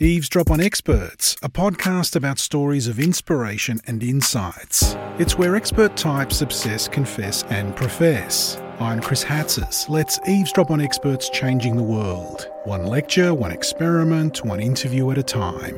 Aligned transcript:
Eavesdrop 0.00 0.52
on 0.52 0.60
Experts, 0.60 1.34
a 1.42 1.48
podcast 1.48 2.14
about 2.14 2.38
stories 2.38 2.86
of 2.86 3.00
inspiration 3.00 3.80
and 3.84 4.00
insights. 4.00 4.94
It's 5.18 5.36
where 5.36 5.56
expert 5.56 5.96
types 5.96 6.40
obsess, 6.40 6.86
confess, 6.86 7.42
and 7.50 7.74
profess. 7.74 8.62
I'm 8.78 9.00
Chris 9.00 9.24
Hatzis. 9.24 9.88
Let's 9.88 10.20
eavesdrop 10.24 10.70
on 10.70 10.80
experts 10.80 11.28
changing 11.30 11.74
the 11.74 11.82
world. 11.82 12.48
One 12.62 12.86
lecture, 12.86 13.34
one 13.34 13.50
experiment, 13.50 14.44
one 14.44 14.60
interview 14.60 15.10
at 15.10 15.18
a 15.18 15.22
time. 15.24 15.74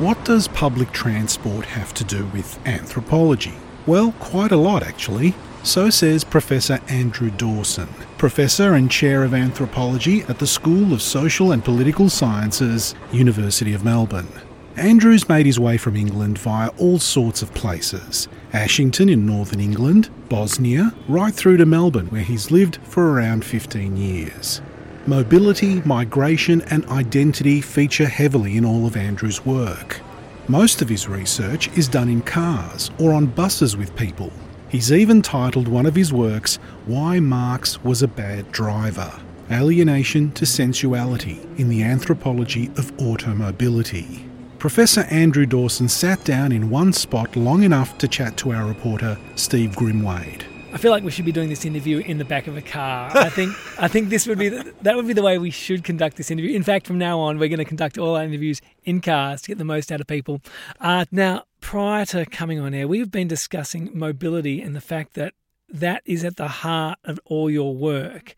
What 0.00 0.24
does 0.24 0.48
public 0.48 0.90
transport 0.90 1.66
have 1.66 1.94
to 1.94 2.02
do 2.02 2.26
with 2.34 2.58
anthropology? 2.66 3.54
Well, 3.86 4.10
quite 4.18 4.50
a 4.50 4.56
lot 4.56 4.82
actually. 4.82 5.36
So 5.68 5.90
says 5.90 6.24
Professor 6.24 6.80
Andrew 6.88 7.28
Dawson, 7.30 7.88
Professor 8.16 8.72
and 8.72 8.90
Chair 8.90 9.22
of 9.22 9.34
Anthropology 9.34 10.22
at 10.22 10.38
the 10.38 10.46
School 10.46 10.94
of 10.94 11.02
Social 11.02 11.52
and 11.52 11.62
Political 11.62 12.08
Sciences, 12.08 12.94
University 13.12 13.74
of 13.74 13.84
Melbourne. 13.84 14.28
Andrew's 14.76 15.28
made 15.28 15.44
his 15.44 15.60
way 15.60 15.76
from 15.76 15.94
England 15.94 16.38
via 16.38 16.68
all 16.78 16.98
sorts 16.98 17.42
of 17.42 17.52
places 17.52 18.28
Ashington 18.54 19.10
in 19.10 19.26
northern 19.26 19.60
England, 19.60 20.08
Bosnia, 20.30 20.94
right 21.06 21.34
through 21.34 21.58
to 21.58 21.66
Melbourne, 21.66 22.06
where 22.06 22.22
he's 22.22 22.50
lived 22.50 22.78
for 22.84 23.12
around 23.12 23.44
15 23.44 23.94
years. 23.94 24.62
Mobility, 25.06 25.82
migration, 25.82 26.62
and 26.70 26.86
identity 26.86 27.60
feature 27.60 28.08
heavily 28.08 28.56
in 28.56 28.64
all 28.64 28.86
of 28.86 28.96
Andrew's 28.96 29.44
work. 29.44 30.00
Most 30.48 30.80
of 30.80 30.88
his 30.88 31.08
research 31.08 31.68
is 31.76 31.88
done 31.88 32.08
in 32.08 32.22
cars 32.22 32.90
or 32.98 33.12
on 33.12 33.26
buses 33.26 33.76
with 33.76 33.94
people. 33.96 34.32
He's 34.68 34.92
even 34.92 35.22
titled 35.22 35.66
one 35.66 35.86
of 35.86 35.94
his 35.94 36.12
works, 36.12 36.56
Why 36.84 37.20
Marx 37.20 37.82
Was 37.82 38.02
a 38.02 38.08
Bad 38.08 38.52
Driver 38.52 39.12
Alienation 39.50 40.30
to 40.32 40.44
Sensuality 40.44 41.40
in 41.58 41.70
the 41.70 41.82
Anthropology 41.82 42.70
of 42.76 42.92
Automobility. 43.00 44.26
Professor 44.58 45.02
Andrew 45.10 45.46
Dawson 45.46 45.88
sat 45.88 46.22
down 46.24 46.52
in 46.52 46.68
one 46.68 46.92
spot 46.92 47.34
long 47.34 47.62
enough 47.62 47.96
to 47.98 48.08
chat 48.08 48.36
to 48.38 48.52
our 48.52 48.66
reporter, 48.66 49.16
Steve 49.36 49.70
Grimwade. 49.70 50.42
I 50.70 50.76
feel 50.76 50.90
like 50.90 51.02
we 51.02 51.10
should 51.10 51.24
be 51.24 51.32
doing 51.32 51.48
this 51.48 51.64
interview 51.64 51.98
in 51.98 52.18
the 52.18 52.24
back 52.24 52.46
of 52.46 52.56
a 52.56 52.62
car. 52.62 53.10
I 53.14 53.30
think 53.30 53.54
I 53.80 53.88
think 53.88 54.10
this 54.10 54.26
would 54.26 54.38
be 54.38 54.50
the, 54.50 54.74
that 54.82 54.96
would 54.96 55.06
be 55.06 55.14
the 55.14 55.22
way 55.22 55.38
we 55.38 55.50
should 55.50 55.82
conduct 55.82 56.16
this 56.16 56.30
interview. 56.30 56.54
In 56.54 56.62
fact, 56.62 56.86
from 56.86 56.98
now 56.98 57.18
on, 57.20 57.38
we're 57.38 57.48
going 57.48 57.58
to 57.58 57.64
conduct 57.64 57.96
all 57.96 58.16
our 58.16 58.22
interviews 58.22 58.60
in 58.84 59.00
cars 59.00 59.42
to 59.42 59.48
get 59.48 59.58
the 59.58 59.64
most 59.64 59.90
out 59.90 60.00
of 60.00 60.06
people. 60.06 60.42
Uh, 60.78 61.06
now, 61.10 61.44
prior 61.60 62.04
to 62.06 62.26
coming 62.26 62.60
on 62.60 62.74
air, 62.74 62.86
we've 62.86 63.10
been 63.10 63.28
discussing 63.28 63.90
mobility 63.94 64.60
and 64.60 64.76
the 64.76 64.80
fact 64.80 65.14
that 65.14 65.32
that 65.70 66.02
is 66.04 66.22
at 66.22 66.36
the 66.36 66.48
heart 66.48 66.98
of 67.04 67.18
all 67.24 67.50
your 67.50 67.74
work. 67.74 68.34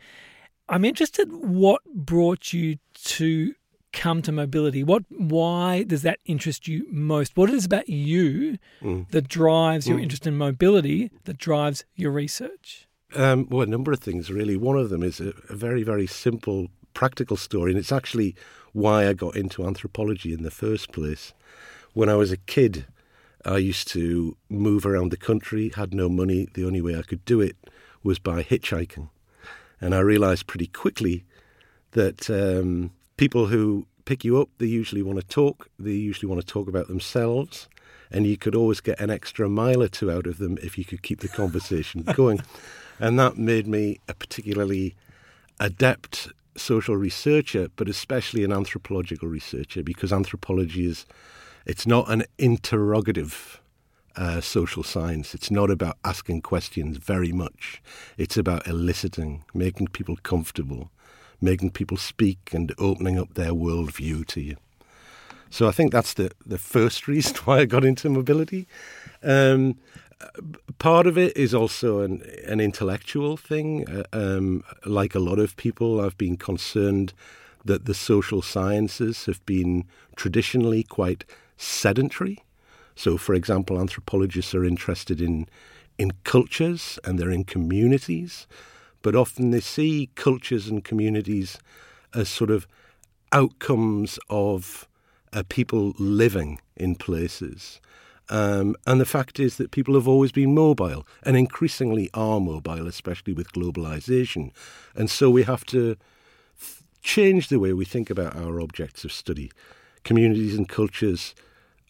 I'm 0.69 0.85
interested 0.85 1.33
what 1.33 1.83
brought 1.85 2.53
you 2.53 2.79
to 3.07 3.55
come 3.93 4.23
to 4.23 4.33
mobility? 4.33 4.83
What 4.83 5.05
why 5.09 5.83
does 5.83 6.03
that 6.03 6.21
interest 6.25 6.69
you 6.69 6.87
most? 6.91 7.37
What 7.37 7.51
is 7.51 7.65
about 7.65 7.89
you 7.89 8.59
mm. 8.81 9.09
that 9.11 9.29
drives 9.29 9.89
your 9.89 9.99
mm. 9.99 10.03
interest 10.03 10.27
in 10.27 10.37
mobility 10.37 11.11
that 11.25 11.39
drives 11.39 11.85
your 11.95 12.11
research? 12.11 12.89
Um, 13.15 13.49
well, 13.51 13.63
a 13.63 13.67
number 13.67 13.93
of 13.93 14.01
things 14.01 14.31
really. 14.31 14.57
One 14.57 14.77
of 14.77 14.91
them 14.91 15.03
is 15.03 15.21
a, 15.21 15.33
a 15.49 15.55
very 15.55 15.83
very 15.83 16.07
simple 16.07 16.69
practical 16.95 17.37
story, 17.37 17.71
and 17.71 17.79
it's 17.79 17.93
actually 17.93 18.35
why 18.73 19.09
I 19.09 19.13
got 19.13 19.37
into 19.37 19.67
anthropology 19.67 20.33
in 20.33 20.43
the 20.43 20.51
first 20.51 20.93
place. 20.93 21.33
When 21.93 22.09
I 22.09 22.15
was 22.15 22.31
a 22.31 22.37
kid, 22.37 22.87
I 23.45 23.57
used 23.59 23.89
to 23.89 24.37
move 24.49 24.87
around 24.87 25.11
the 25.11 25.17
country, 25.17 25.73
had 25.75 25.95
no 25.95 26.09
money. 26.09 26.49
The 26.55 26.65
only 26.65 26.81
way 26.81 26.97
I 26.97 27.03
could 27.03 27.25
do 27.25 27.41
it 27.41 27.57
was 28.03 28.19
by 28.19 28.43
hitchhiking. 28.43 29.09
And 29.81 29.95
I 29.95 30.01
realized 30.01 30.47
pretty 30.47 30.67
quickly 30.67 31.25
that 31.93 32.31
um, 32.31 32.93
people 33.21 33.49
who 33.49 33.87
pick 34.07 34.25
you 34.25 34.41
up, 34.41 34.49
they 34.57 34.65
usually 34.65 35.03
want 35.03 35.21
to 35.21 35.27
talk. 35.27 35.69
They 35.79 35.91
usually 35.91 36.27
want 36.27 36.41
to 36.41 36.47
talk 36.47 36.69
about 36.69 36.89
themselves. 36.89 37.69
And 38.11 38.27
you 38.27 38.39
could 38.39 38.55
always 38.55 38.81
get 38.81 38.99
an 38.99 39.11
extra 39.11 39.47
mile 39.47 39.83
or 39.83 39.89
two 39.89 40.11
out 40.11 40.27
of 40.27 40.39
them 40.39 40.57
if 40.63 40.79
you 40.79 40.87
could 40.87 41.03
keep 41.03 41.21
the 41.21 41.29
conversation 41.43 42.01
going. 42.15 42.41
And 42.99 43.19
that 43.19 43.37
made 43.37 43.67
me 43.67 44.01
a 44.09 44.15
particularly 44.15 44.97
adept 45.61 46.29
social 46.57 46.97
researcher, 46.97 47.69
but 47.77 47.91
especially 47.91 48.43
an 48.43 48.53
anthropological 48.53 49.29
researcher, 49.29 49.83
because 49.83 50.15
anthropology 50.15 50.87
is 50.87 51.05
it's 51.67 51.87
not 51.87 52.11
an 52.11 52.25
interrogative 52.39 53.61
uh, 54.17 54.41
social 54.41 54.83
science. 54.83 55.35
It's 55.35 55.51
not 55.51 55.71
about 55.71 55.99
asking 56.07 56.41
questions 56.41 56.97
very 56.97 57.33
much. 57.33 57.83
It's 58.17 58.39
about 58.39 58.67
eliciting, 58.67 59.45
making 59.53 59.89
people 59.89 60.17
comfortable, 60.23 60.91
making 61.41 61.71
people 61.71 61.97
speak 61.97 62.51
and 62.53 62.75
opening 62.79 63.19
up 63.19 63.35
their 63.35 63.53
worldview 63.53 64.27
to 64.29 64.41
you. 64.41 64.57
So 65.51 65.67
I 65.67 65.73
think 65.73 65.93
that's 65.93 66.15
the, 66.15 66.31
the 66.47 66.59
first 66.59 67.09
reason 67.09 67.37
why 67.45 67.61
I 67.61 67.65
got 67.65 67.85
into 67.85 68.09
mobility. 68.09 68.67
Um, 69.23 69.79
part 70.79 71.07
of 71.07 71.17
it 71.17 71.37
is 71.37 71.55
also 71.55 72.01
an, 72.01 72.23
an 72.47 72.61
intellectual 72.61 73.37
thing. 73.37 73.89
Uh, 73.89 74.05
um, 74.13 74.65
like 74.85 75.15
a 75.15 75.21
lot 75.21 75.39
of 75.39 75.57
people, 75.57 76.01
I've 76.01 76.19
been 76.19 76.37
concerned 76.37 77.13
that 77.65 77.85
the 77.85 77.95
social 77.95 78.43
sciences 78.43 79.27
have 79.27 79.45
been 79.45 79.85
traditionally 80.17 80.83
quite 80.83 81.25
sedentary. 81.57 82.39
So, 82.95 83.17
for 83.17 83.35
example, 83.35 83.81
anthropologists 83.81 84.55
are 84.55 84.65
interested 84.65 85.21
in 85.21 85.47
in 86.01 86.13
cultures 86.25 86.99
and 87.05 87.19
they're 87.19 87.31
in 87.31 87.45
communities, 87.45 88.47
but 89.03 89.15
often 89.15 89.51
they 89.51 89.61
see 89.61 90.11
cultures 90.15 90.69
and 90.69 90.85
communities 90.85 91.59
as 92.15 92.29
sort 92.29 92.51
of 92.51 92.67
outcomes 93.33 94.19
of 94.29 94.89
uh, 95.33 95.43
people 95.49 95.95
living 95.99 96.61
in 96.77 96.95
places. 96.95 97.81
Um, 98.29 98.77
and 98.87 99.01
the 99.01 99.07
fact 99.07 99.41
is 99.41 99.57
that 99.57 99.73
people 99.73 99.95
have 99.95 100.07
always 100.07 100.31
been 100.31 100.55
mobile 100.55 101.07
and 101.25 101.37
increasingly 101.37 102.11
are 102.15 102.41
mobile, 102.41 102.87
especially 102.87 103.33
with 103.33 103.53
globalization. 103.53 104.53
And 104.95 105.11
so 105.11 105.29
we 105.31 105.43
have 105.43 105.65
to 105.67 105.97
change 107.03 107.49
the 107.49 107.59
way 107.59 107.73
we 107.73 107.85
think 107.85 108.09
about 108.09 108.37
our 108.37 108.61
objects 108.61 109.05
of 109.05 109.13
study. 109.13 109.51
Communities 110.05 110.57
and 110.57 110.69
cultures 110.69 111.35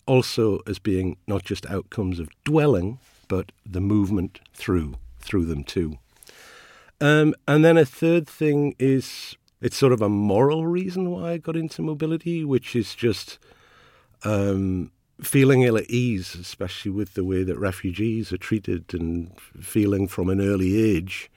also 0.07 0.61
as 0.67 0.79
being 0.79 1.17
not 1.27 1.45
just 1.45 1.67
outcomes 1.67 2.19
of 2.19 2.29
dwelling, 2.45 2.99
but 3.29 3.53
the 3.67 3.81
movement 3.81 4.41
through 4.55 4.95
through 5.21 5.45
them 5.45 5.63
too. 5.63 5.99
Um, 7.01 7.35
and 7.49 7.65
then 7.65 7.79
a 7.79 7.85
third 7.85 8.29
thing 8.29 8.75
is 8.79 9.37
it's 9.61 9.77
sort 9.77 9.93
of 9.93 10.03
a 10.03 10.09
moral 10.09 10.67
reason 10.67 11.11
why 11.11 11.33
I 11.33 11.39
got 11.39 11.57
into 11.57 11.83
mobility, 11.83 12.45
which 12.45 12.77
is 12.77 12.95
just 12.95 13.39
um, 14.23 14.91
feeling 15.23 15.63
ill 15.63 15.77
at 15.77 15.89
ease, 15.89 16.35
especially 16.35 16.91
with 16.91 17.15
the 17.15 17.25
way 17.25 17.43
that 17.43 17.59
refugees 17.59 18.33
are 18.33 18.39
treated, 18.39 18.93
and 18.93 19.33
feeling 19.61 20.09
from 20.09 20.29
an 20.29 20.41
early 20.41 20.81
age 20.81 21.31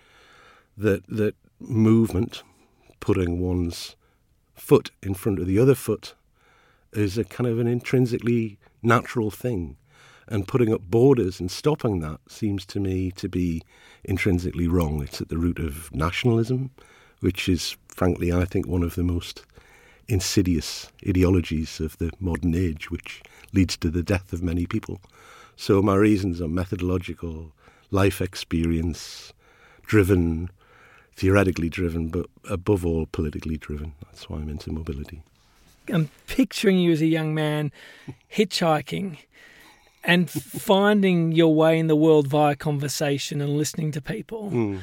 that 0.78 1.06
that 1.08 1.36
movement, 1.60 2.44
putting 3.00 3.40
one's 3.40 3.96
foot 4.56 4.92
in 5.02 5.14
front 5.14 5.40
of 5.40 5.48
the 5.48 5.60
other 5.60 5.76
foot, 5.76 6.16
is 6.94 7.18
a 7.18 7.24
kind 7.24 7.48
of 7.48 7.60
an 7.60 7.68
intrinsically 7.68 8.58
natural 8.82 9.32
thing. 9.32 9.78
And 10.28 10.48
putting 10.48 10.74
up 10.74 10.82
borders 10.82 11.40
and 11.40 11.52
stopping 11.52 12.00
that 12.00 12.20
seems 12.28 12.66
to 12.68 12.80
me 12.80 13.12
to 13.12 13.28
be 13.28 13.62
intrinsically 14.04 14.68
wrong. 14.68 15.04
It's 15.04 15.22
at 15.22 15.30
the 15.30 15.38
root 15.38 15.60
of 15.60 15.94
nationalism, 15.94 16.72
which 17.20 17.50
is, 17.50 17.76
frankly, 17.88 18.32
I 18.32 18.46
think, 18.46 18.66
one 18.66 18.84
of 18.84 18.96
the 18.96 19.04
most 19.04 19.44
insidious 20.08 20.92
ideologies 21.08 21.80
of 21.80 21.98
the 21.98 22.12
modern 22.20 22.56
age, 22.56 22.92
which 22.92 23.22
leads 23.54 23.78
to 23.78 23.90
the 23.90 24.04
death 24.04 24.34
of 24.34 24.44
many 24.44 24.66
people. 24.66 25.00
So 25.56 25.82
my 25.82 25.96
reasons 25.96 26.42
are 26.42 26.48
methodological, 26.48 27.52
life 27.92 28.22
experience 28.22 29.34
driven, 29.86 30.50
theoretically 31.16 31.70
driven, 31.70 32.08
but 32.08 32.28
above 32.50 32.86
all 32.86 33.06
politically 33.06 33.58
driven. 33.58 33.94
That's 34.06 34.30
why 34.30 34.38
I'm 34.38 34.50
into 34.50 34.72
mobility. 34.72 35.22
I'm 35.90 36.10
picturing 36.28 36.80
you 36.80 36.92
as 36.92 37.02
a 37.02 37.06
young 37.06 37.34
man 37.34 37.72
hitchhiking 38.34 39.18
and 40.04 40.30
finding 40.30 41.32
your 41.32 41.54
way 41.54 41.80
in 41.80 41.88
the 41.88 41.96
world 41.96 42.28
via 42.28 42.56
conversation 42.56 43.42
and 43.42 43.58
listening 43.58 43.92
to 43.92 44.02
people. 44.02 44.52
Mm. 44.52 44.82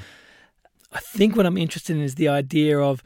I 0.92 1.00
think 1.00 1.36
what 1.36 1.46
I'm 1.46 1.58
interested 1.58 1.96
in 1.96 2.02
is 2.02 2.16
the 2.16 2.28
idea 2.28 2.78
of 2.78 3.02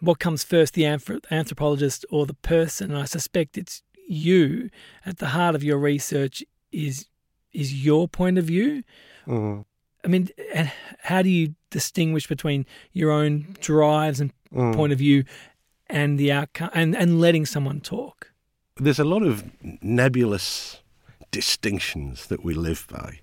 what 0.00 0.18
comes 0.18 0.44
first, 0.44 0.74
the 0.74 0.86
anthropologist 0.86 2.04
or 2.10 2.26
the 2.26 2.34
person. 2.34 2.90
And 2.90 3.00
I 3.00 3.04
suspect 3.04 3.56
it's 3.56 3.82
you 4.08 4.70
at 5.06 5.18
the 5.18 5.28
heart 5.28 5.54
of 5.54 5.62
your 5.62 5.78
research 5.78 6.42
is 6.72 7.06
is 7.52 7.84
your 7.84 8.08
point 8.08 8.38
of 8.38 8.44
view. 8.44 8.82
Mm. 9.26 9.64
I 10.04 10.08
mean, 10.08 10.28
and 10.54 10.70
how 11.02 11.22
do 11.22 11.28
you 11.28 11.54
distinguish 11.70 12.26
between 12.26 12.64
your 12.92 13.10
own 13.10 13.56
drives 13.60 14.20
and 14.20 14.32
mm. 14.52 14.74
point 14.74 14.92
of 14.92 14.98
view 14.98 15.24
and 15.88 16.18
the 16.18 16.32
outcome 16.32 16.70
and, 16.74 16.96
and 16.96 17.20
letting 17.20 17.44
someone 17.46 17.80
talk? 17.80 18.32
There's 18.76 19.00
a 19.00 19.04
lot 19.04 19.22
of 19.22 19.50
nebulous 19.82 20.79
distinctions 21.30 22.26
that 22.26 22.44
we 22.44 22.54
live 22.54 22.86
by. 22.90 23.20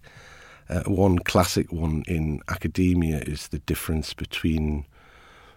Uh, 0.69 0.83
one 0.83 1.19
classic 1.19 1.71
one 1.71 2.03
in 2.07 2.41
academia 2.49 3.19
is 3.19 3.47
the 3.47 3.59
difference 3.59 4.13
between 4.13 4.85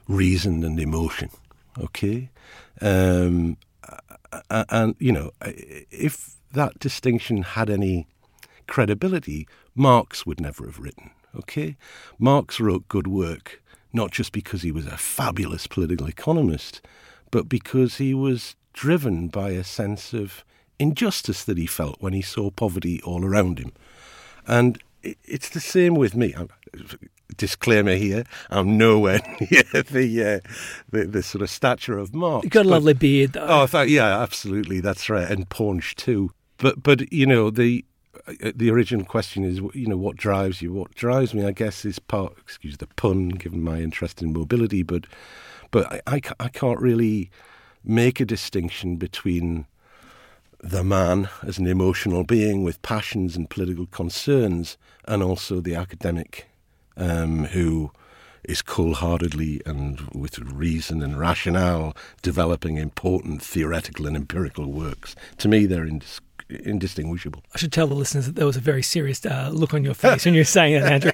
reason 0.09 0.63
and 0.65 0.79
emotion. 0.79 1.31
Okay, 1.79 2.31
um, 2.81 3.57
and 4.51 4.95
you 4.99 5.13
know, 5.13 5.33
if 5.41 6.37
that 6.53 6.79
distinction 6.79 7.43
had 7.43 7.71
any 7.71 8.07
credibility, 8.67 9.49
Marx 9.75 10.25
would 10.27 10.41
never 10.41 10.67
have 10.67 10.79
written. 10.79 11.11
Okay, 11.35 11.77
Marx 12.19 12.61
wrote 12.61 12.89
good 12.89 13.07
work 13.07 13.61
not 13.93 14.11
just 14.11 14.33
because 14.33 14.63
he 14.63 14.73
was 14.73 14.87
a 14.87 14.97
fabulous 14.97 15.67
political 15.67 16.09
economist, 16.09 16.81
but 17.31 17.49
because 17.49 17.97
he 17.97 18.15
was 18.15 18.55
driven 18.73 19.29
by 19.29 19.51
a 19.51 19.65
sense 19.65 20.13
of 20.13 20.45
injustice 20.81 21.45
that 21.45 21.59
he 21.59 21.67
felt 21.67 21.97
when 22.01 22.13
he 22.13 22.23
saw 22.23 22.51
poverty 22.51 23.01
all 23.03 23.25
around 23.25 23.59
him. 23.59 23.73
And 24.47 24.83
it's 25.03 25.51
the 25.51 25.61
same 25.61 25.95
with 25.95 26.15
me. 26.17 26.35
Disclaimer 27.37 27.95
here: 27.95 28.25
I'm 28.51 28.77
nowhere 28.77 29.21
near 29.41 29.63
the, 29.85 30.43
uh, 30.45 30.49
the, 30.91 31.05
the 31.07 31.23
sort 31.23 31.43
of 31.43 31.51
stature 31.51 31.97
of 31.97 32.13
Marx. 32.15 32.45
You've 32.45 32.53
got 32.53 32.63
a 32.63 32.65
but, 32.65 32.71
lovely 32.71 32.95
beard, 32.95 33.35
though. 33.35 33.69
Oh, 33.73 33.83
yeah, 33.83 34.21
absolutely. 34.21 34.81
That's 34.81 35.09
right, 35.09 35.31
and 35.31 35.49
paunch 35.49 35.95
too. 35.95 36.33
But 36.59 36.83
but 36.83 37.13
you 37.13 37.27
know 37.27 37.51
the 37.51 37.85
uh, 38.27 38.53
the 38.55 38.71
original 38.71 39.07
question 39.07 39.45
is 39.45 39.61
you 39.75 39.87
know 39.87 39.97
what 39.97 40.17
drives 40.17 40.61
you. 40.61 40.73
What 40.73 40.95
drives 40.95 41.33
me, 41.33 41.45
I 41.45 41.53
guess, 41.53 41.85
is 41.85 41.99
part. 41.99 42.37
Excuse 42.39 42.79
the 42.79 42.89
pun, 42.89 43.29
given 43.31 43.63
my 43.63 43.81
interest 43.81 44.21
in 44.21 44.33
mobility, 44.33 44.83
but 44.83 45.07
but 45.71 45.91
I, 45.93 46.17
I, 46.17 46.21
I 46.41 46.49
can't 46.49 46.81
really 46.81 47.31
make 47.85 48.21
a 48.21 48.25
distinction 48.25 48.97
between 48.97 49.67
the 50.63 50.85
man 50.85 51.29
as 51.43 51.59
an 51.59 51.67
emotional 51.67 52.25
being 52.25 52.63
with 52.65 52.83
passions 52.83 53.37
and 53.37 53.49
political 53.49 53.87
concerns, 53.87 54.77
and 55.07 55.23
also 55.23 55.61
the 55.61 55.75
academic 55.75 56.49
um, 56.97 57.45
who 57.47 57.91
is 58.45 58.63
cool 58.63 58.95
heartedly 58.95 59.61
and 59.67 60.01
with 60.15 60.39
reason 60.39 61.03
and 61.03 61.19
rationale 61.19 61.97
developing 62.23 62.79
important 62.79 63.43
theoretical 63.43 64.07
and 64.07 64.17
empirical 64.17 64.73
works. 64.73 65.15
To 65.39 65.49
me, 65.49 65.67
they're 65.67 65.85
indis- 65.85 66.21
indistinguishable. 66.49 67.43
I 67.55 67.59
should 67.59 67.73
tell 67.73 67.87
the 67.87 67.95
listeners 67.95 68.27
that 68.27 68.37
there 68.37 68.47
was 68.47 68.57
a 68.57 68.61
very 68.61 68.83
serious 68.83 69.25
uh, 69.25 69.51
look 69.53 69.75
on 69.75 69.85
your 69.85 69.95
face 69.95 70.25
when 70.25 70.35
you 70.35 70.41
were 70.41 70.45
saying 70.45 70.81
that, 70.81 70.93
Andrew. 70.93 71.13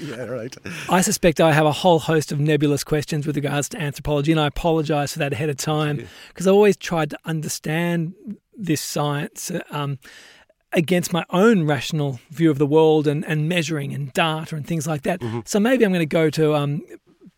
yeah, 0.00 0.24
right. 0.24 0.54
I 0.88 1.02
suspect 1.02 1.40
I 1.40 1.52
have 1.52 1.66
a 1.66 1.72
whole 1.72 1.98
host 1.98 2.32
of 2.32 2.40
nebulous 2.40 2.84
questions 2.84 3.26
with 3.26 3.36
regards 3.36 3.68
to 3.70 3.80
anthropology, 3.80 4.32
and 4.32 4.40
I 4.40 4.46
apologise 4.46 5.12
for 5.12 5.18
that 5.20 5.32
ahead 5.32 5.50
of 5.50 5.56
time 5.56 6.08
because 6.28 6.46
I 6.46 6.50
always 6.50 6.76
tried 6.76 7.10
to 7.10 7.18
understand 7.24 8.14
this 8.56 8.80
science. 8.80 9.50
Um, 9.70 9.98
against 10.74 11.12
my 11.12 11.22
own 11.28 11.64
rational 11.66 12.18
view 12.30 12.50
of 12.50 12.56
the 12.56 12.66
world 12.66 13.06
and, 13.06 13.26
and 13.26 13.46
measuring 13.46 13.92
and 13.92 14.10
data 14.14 14.56
and 14.56 14.66
things 14.66 14.86
like 14.86 15.02
that. 15.02 15.20
Mm-hmm. 15.20 15.40
So 15.44 15.60
maybe 15.60 15.84
I'm 15.84 15.92
going 15.92 16.00
to 16.00 16.06
go 16.06 16.30
to 16.30 16.54
um, 16.54 16.80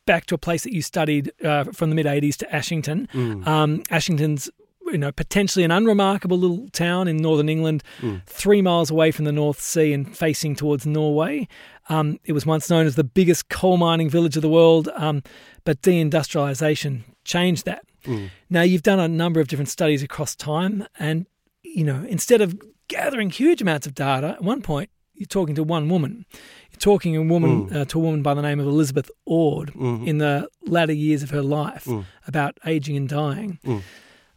back 0.07 0.27
to 0.27 0.37
a 0.37 0.39
place 0.39 0.63
that 0.63 0.73
you 0.73 0.83
studied 0.83 1.33
uh, 1.45 1.65
from 1.65 1.91
the 1.91 1.97
mid 1.97 2.07
80s 2.07 2.37
to 2.37 2.55
Ashington. 2.55 3.09
Mm. 3.13 3.47
Um, 3.47 3.83
Ashington's 3.91 4.51
you 4.87 4.99
know, 4.99 5.13
potentially 5.13 5.65
an 5.65 5.71
unremarkable 5.71 6.39
little 6.39 6.69
town 6.71 7.09
in 7.09 7.17
northern 7.17 7.49
England, 7.49 7.83
mm. 8.01 8.23
three 8.27 8.61
miles 8.61 8.91
away 8.91 9.11
from 9.11 9.25
the 9.25 9.33
North 9.33 9.61
Sea 9.61 9.93
and 9.93 10.17
facing 10.17 10.55
towards 10.55 10.87
Norway. 10.87 11.49
Um, 11.89 12.21
it 12.25 12.33
was 12.33 12.45
once 12.47 12.69
known 12.69 12.87
as 12.87 12.95
the 12.95 13.05
biggest 13.05 13.49
coal 13.49 13.77
mining 13.77 14.11
village 14.11 14.37
of 14.37 14.43
the 14.43 14.49
world, 14.49 14.89
um, 14.95 15.23
but 15.65 15.81
deindustrialization 15.83 17.03
changed 17.25 17.65
that. 17.65 17.85
Mm. 18.05 18.31
Now, 18.51 18.62
you've 18.62 18.83
done 18.83 19.01
a 19.01 19.09
number 19.09 19.41
of 19.41 19.49
different 19.49 19.69
studies 19.69 20.03
across 20.03 20.35
time, 20.35 20.87
and, 20.99 21.27
you 21.62 21.85
know, 21.85 22.05
instead 22.09 22.41
of 22.41 22.59
gathering 22.89 23.31
huge 23.31 23.62
amounts 23.62 23.87
of 23.87 23.95
data, 23.95 24.29
at 24.29 24.43
one 24.43 24.62
point, 24.62 24.91
you're 25.15 25.27
talking 25.27 25.55
to 25.55 25.62
one 25.62 25.89
woman. 25.89 26.27
You're 26.71 26.81
talking 26.81 27.17
a 27.17 27.23
woman 27.23 27.69
mm. 27.69 27.77
uh, 27.77 27.85
to 27.87 27.99
a 27.99 28.03
woman 28.03 28.23
by 28.23 28.35
the 28.35 28.43
name 28.43 28.59
of 28.59 28.67
Elizabeth 28.67 29.11
Ord 29.27 29.73
mm-hmm. 29.73 30.06
in 30.06 30.19
the 30.19 30.49
latter 30.67 30.93
years 30.93 31.23
of 31.23 31.31
her 31.31 31.43
life 31.43 31.85
mm. 31.85 32.05
about 32.27 32.59
aging 32.67 32.97
and 32.97 33.09
dying. 33.09 33.59
Mm. 33.65 33.83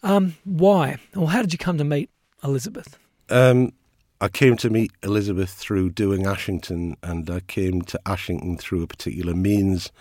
Um, 0.04 0.36
why? 0.44 0.98
Well, 1.16 1.28
how 1.28 1.42
did 1.42 1.52
you 1.52 1.58
come 1.58 1.78
to 1.80 1.84
meet 1.84 2.10
Elizabeth? 2.44 2.98
Um, 3.30 3.74
I 4.22 4.30
came 4.30 4.56
to 4.58 4.69
meet 4.69 4.92
Elizabeth 5.04 5.50
through 5.50 5.92
doing 5.92 6.25
Ashington, 6.25 6.96
and 7.02 7.30
I 7.30 7.40
came 7.42 7.81
to 7.84 8.00
Ashington 8.06 8.58
through 8.58 8.84
a 8.84 8.88
particular 8.88 9.34
means, 9.34 9.92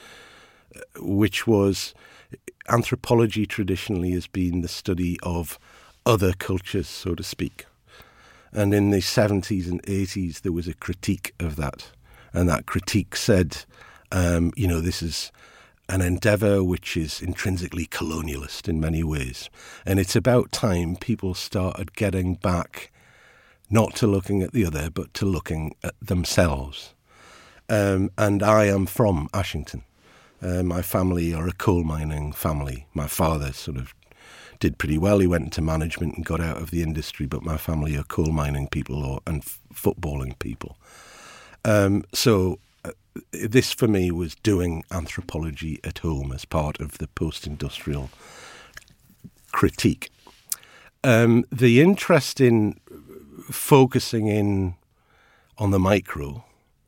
uh, 0.75 0.81
which 1.03 1.47
was 1.47 1.95
anthropology 2.69 3.47
traditionally 3.47 4.13
has 4.13 4.27
been 4.27 4.61
the 4.61 4.69
study 4.69 5.19
of 5.23 5.59
other 6.05 6.33
cultures, 6.33 6.89
so 6.89 7.15
to 7.15 7.23
speak. 7.23 7.67
And 8.53 8.73
in 8.73 8.91
the 8.91 8.99
70s 8.99 9.69
and 9.69 9.83
80s, 9.83 10.43
there 10.43 10.53
was 10.53 10.69
a 10.69 10.75
critique 10.75 11.35
of 11.39 11.57
that. 11.57 11.91
And 12.33 12.49
that 12.49 12.67
critique 12.67 13.17
said, 13.17 13.65
um, 14.13 14.53
you 14.57 14.69
know, 14.69 14.81
this 14.81 15.03
is 15.03 15.33
an 15.89 16.01
endeavour 16.01 16.63
which 16.63 16.97
is 16.97 17.21
intrinsically 17.21 17.87
colonialist 17.87 18.69
in 18.69 18.81
many 18.81 19.03
ways. 19.03 19.51
And 19.85 19.99
it's 19.99 20.17
about 20.17 20.53
time 20.53 20.97
people 20.97 21.35
started 21.35 21.95
getting 21.95 22.35
back 22.35 22.91
not 23.71 23.95
to 23.97 24.07
looking 24.07 24.43
at 24.43 24.53
the 24.53 24.65
other, 24.65 24.91
but 24.91 25.13
to 25.15 25.27
looking 25.27 25.75
at 25.83 25.95
themselves. 26.01 26.95
Um, 27.69 28.11
and 28.17 28.43
I 28.43 28.67
am 28.67 28.87
from 28.87 29.29
Ashington. 29.35 29.83
Uh, 30.43 30.63
my 30.63 30.83
family 30.83 31.33
are 31.33 31.49
a 31.49 31.53
coal 31.53 31.83
mining 31.83 32.33
family. 32.33 32.87
My 32.95 33.07
father 33.07 33.53
sort 33.53 33.79
of 33.79 33.95
did 34.61 34.79
pretty 34.79 34.99
well. 34.99 35.19
He 35.19 35.27
went 35.27 35.45
into 35.45 35.61
management 35.61 36.17
and 36.17 36.25
got 36.25 36.41
out 36.41 36.59
of 36.59 36.71
the 36.71 36.83
industry, 36.83 37.27
but 37.27 37.43
my 37.43 37.57
family 37.57 37.97
are 37.97 38.05
coal 38.05 38.33
mining 38.33 38.69
people 38.69 39.05
or, 39.05 39.21
and 39.27 39.43
f- 39.43 39.61
footballing 39.75 40.39
people. 40.39 40.77
Um, 41.65 42.05
so 42.13 42.59
this 43.33 43.73
for 43.73 43.89
me 43.89 44.11
was 44.11 44.35
doing 44.37 44.85
anthropology 44.91 45.81
at 45.85 45.99
home 45.99 46.33
as 46.33 46.45
part 46.45 46.81
of 46.81 46.99
the 46.99 47.09
post 47.09 47.47
industrial 47.47 48.11
critique. 49.53 50.11
Um, 51.05 51.45
the 51.51 51.81
interest 51.81 52.41
in 52.41 52.81
focusing 53.51 54.27
in 54.27 54.75
on 55.59 55.71
the 55.71 55.79
micro 55.79 56.45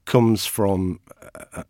comes 0.08 0.46
from 0.46 1.00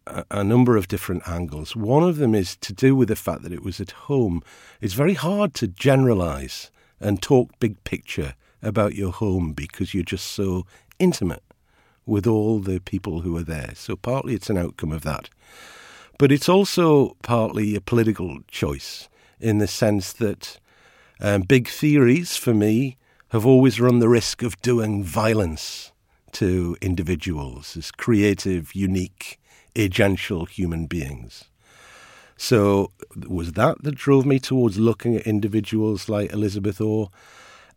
a, 0.07 0.25
a, 0.31 0.45
number 0.45 0.77
of 0.77 0.87
different 0.87 1.27
angles. 1.29 1.75
One 1.75 2.05
of 2.05 2.19
them 2.19 2.37
is 2.37 2.55
to 2.59 2.73
do 2.73 2.95
with 2.95 3.09
the 3.09 3.17
fact 3.17 3.43
that 3.43 3.53
it 3.53 3.65
was 3.65 3.81
at 3.81 3.91
home. 3.91 4.45
It's 4.81 4.95
very 4.95 5.15
hard 5.15 5.55
to 5.55 5.67
generalize 5.67 6.71
and 7.01 7.21
talk 7.21 7.51
big 7.59 7.83
picture 7.83 8.37
about 8.63 8.95
your 8.95 9.11
home 9.11 9.55
because 9.55 9.93
you're 9.93 10.05
just 10.05 10.29
so 10.29 10.65
intimate 11.01 11.43
with 12.07 12.29
all 12.29 12.61
the 12.61 12.79
people 12.79 13.23
who 13.23 13.37
are 13.37 13.43
there. 13.43 13.73
So 13.75 13.97
partly 13.97 14.35
it's 14.35 14.51
an 14.51 14.57
outcome 14.57 14.93
of 14.93 15.03
that. 15.03 15.29
But 16.17 16.31
it's 16.31 16.49
also 16.49 17.17
partly 17.25 17.75
a 17.75 17.81
political 17.81 18.39
choice 18.47 19.09
in 19.41 19.59
the 19.59 19.67
sense 19.67 20.13
that 20.13 20.61
um, 21.21 21.43
big 21.43 21.67
theories 21.67 22.37
for 22.37 22.55
me 22.55 22.99
have 23.31 23.45
always 23.45 23.81
run 23.81 23.99
the 23.99 24.09
risk 24.09 24.45
of 24.45 24.63
doing 24.63 25.03
violence 25.03 25.91
to 26.33 26.77
individuals 26.81 27.77
as 27.77 27.91
creative, 27.91 28.75
unique, 28.75 29.39
agential 29.75 30.49
human 30.49 30.87
beings. 30.87 31.45
So 32.37 32.93
was 33.29 33.53
that 33.53 33.83
that 33.83 33.97
drove 33.97 34.25
me 34.25 34.39
towards 34.39 34.79
looking 34.79 35.17
at 35.17 35.27
individuals 35.27 36.09
like 36.09 36.33
Elizabeth 36.33 36.81
Orr? 36.81 37.11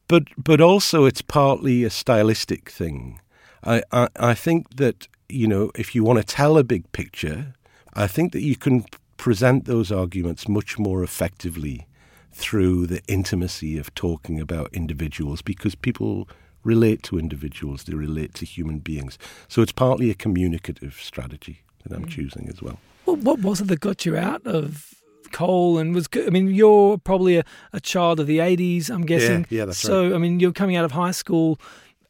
But 0.08 0.24
but 0.38 0.62
also 0.62 1.06
it's 1.06 1.22
partly 1.22 1.84
a 1.84 1.90
stylistic 1.90 2.70
thing. 2.70 3.20
I, 3.64 3.84
I, 3.92 4.08
I 4.16 4.34
think 4.34 4.78
that, 4.78 5.08
you 5.30 5.48
know, 5.48 5.72
if 5.76 5.94
you 5.94 6.04
want 6.04 6.20
to 6.20 6.24
tell 6.24 6.58
a 6.58 6.64
big 6.64 6.92
picture, 6.92 7.54
I 7.94 8.08
think 8.08 8.32
that 8.34 8.42
you 8.42 8.56
can 8.56 8.86
present 9.18 9.66
those 9.66 9.92
arguments 9.92 10.48
much 10.48 10.80
more 10.80 11.04
effectively 11.04 11.88
through 12.32 12.88
the 12.88 13.02
intimacy 13.08 13.78
of 13.78 13.94
talking 13.94 14.40
about 14.40 14.74
individuals 14.74 15.42
because 15.42 15.76
people 15.76 16.28
relate 16.64 17.04
to 17.04 17.18
individuals, 17.18 17.84
they 17.84 17.94
relate 17.94 18.34
to 18.36 18.46
human 18.46 18.80
beings. 18.80 19.18
So 19.48 19.62
it's 19.62 19.72
partly 19.72 20.10
a 20.10 20.14
communicative 20.14 21.00
strategy 21.02 21.62
that 21.84 21.96
I'm 21.96 22.06
mm. 22.06 22.10
choosing 22.10 22.48
as 22.50 22.62
well. 22.62 22.80
well. 23.06 23.16
What 23.18 23.40
was 23.40 23.62
it 23.62 23.68
that 23.68 23.80
got 23.80 24.06
you 24.06 24.16
out 24.18 24.46
of 24.46 24.94
coal 25.32 25.78
and 25.78 25.96
was 25.96 26.10
I 26.14 26.30
mean 26.30 26.48
you're 26.48 26.98
probably 26.98 27.38
a, 27.38 27.46
a 27.72 27.80
child 27.80 28.20
of 28.20 28.28
the 28.28 28.40
80s 28.40 28.90
I'm 28.90 29.06
guessing 29.06 29.46
yeah, 29.50 29.60
yeah 29.60 29.66
that's 29.66 29.78
so 29.78 30.04
right. 30.04 30.16
I 30.16 30.18
mean 30.18 30.42
you're 30.42 30.52
coming 30.52 30.76
out 30.76 30.84
of 30.84 30.92
high 30.92 31.12
school 31.12 31.58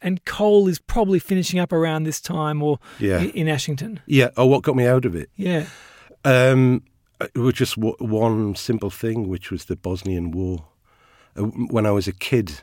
and 0.01 0.23
coal 0.25 0.67
is 0.67 0.79
probably 0.79 1.19
finishing 1.19 1.59
up 1.59 1.71
around 1.71 2.03
this 2.03 2.19
time 2.19 2.63
or 2.63 2.79
yeah. 2.99 3.19
in 3.19 3.47
Ashington. 3.47 3.99
Yeah. 4.05 4.29
Oh, 4.35 4.47
what 4.47 4.63
got 4.63 4.75
me 4.75 4.87
out 4.87 5.05
of 5.05 5.15
it? 5.15 5.29
Yeah. 5.35 5.67
Um, 6.25 6.83
it 7.21 7.37
was 7.37 7.53
just 7.53 7.77
one 7.77 8.55
simple 8.55 8.89
thing, 8.89 9.27
which 9.27 9.51
was 9.51 9.65
the 9.65 9.75
Bosnian 9.75 10.31
War. 10.31 10.65
Uh, 11.37 11.43
when 11.43 11.85
I 11.85 11.91
was 11.91 12.07
a 12.07 12.13
kid, 12.13 12.61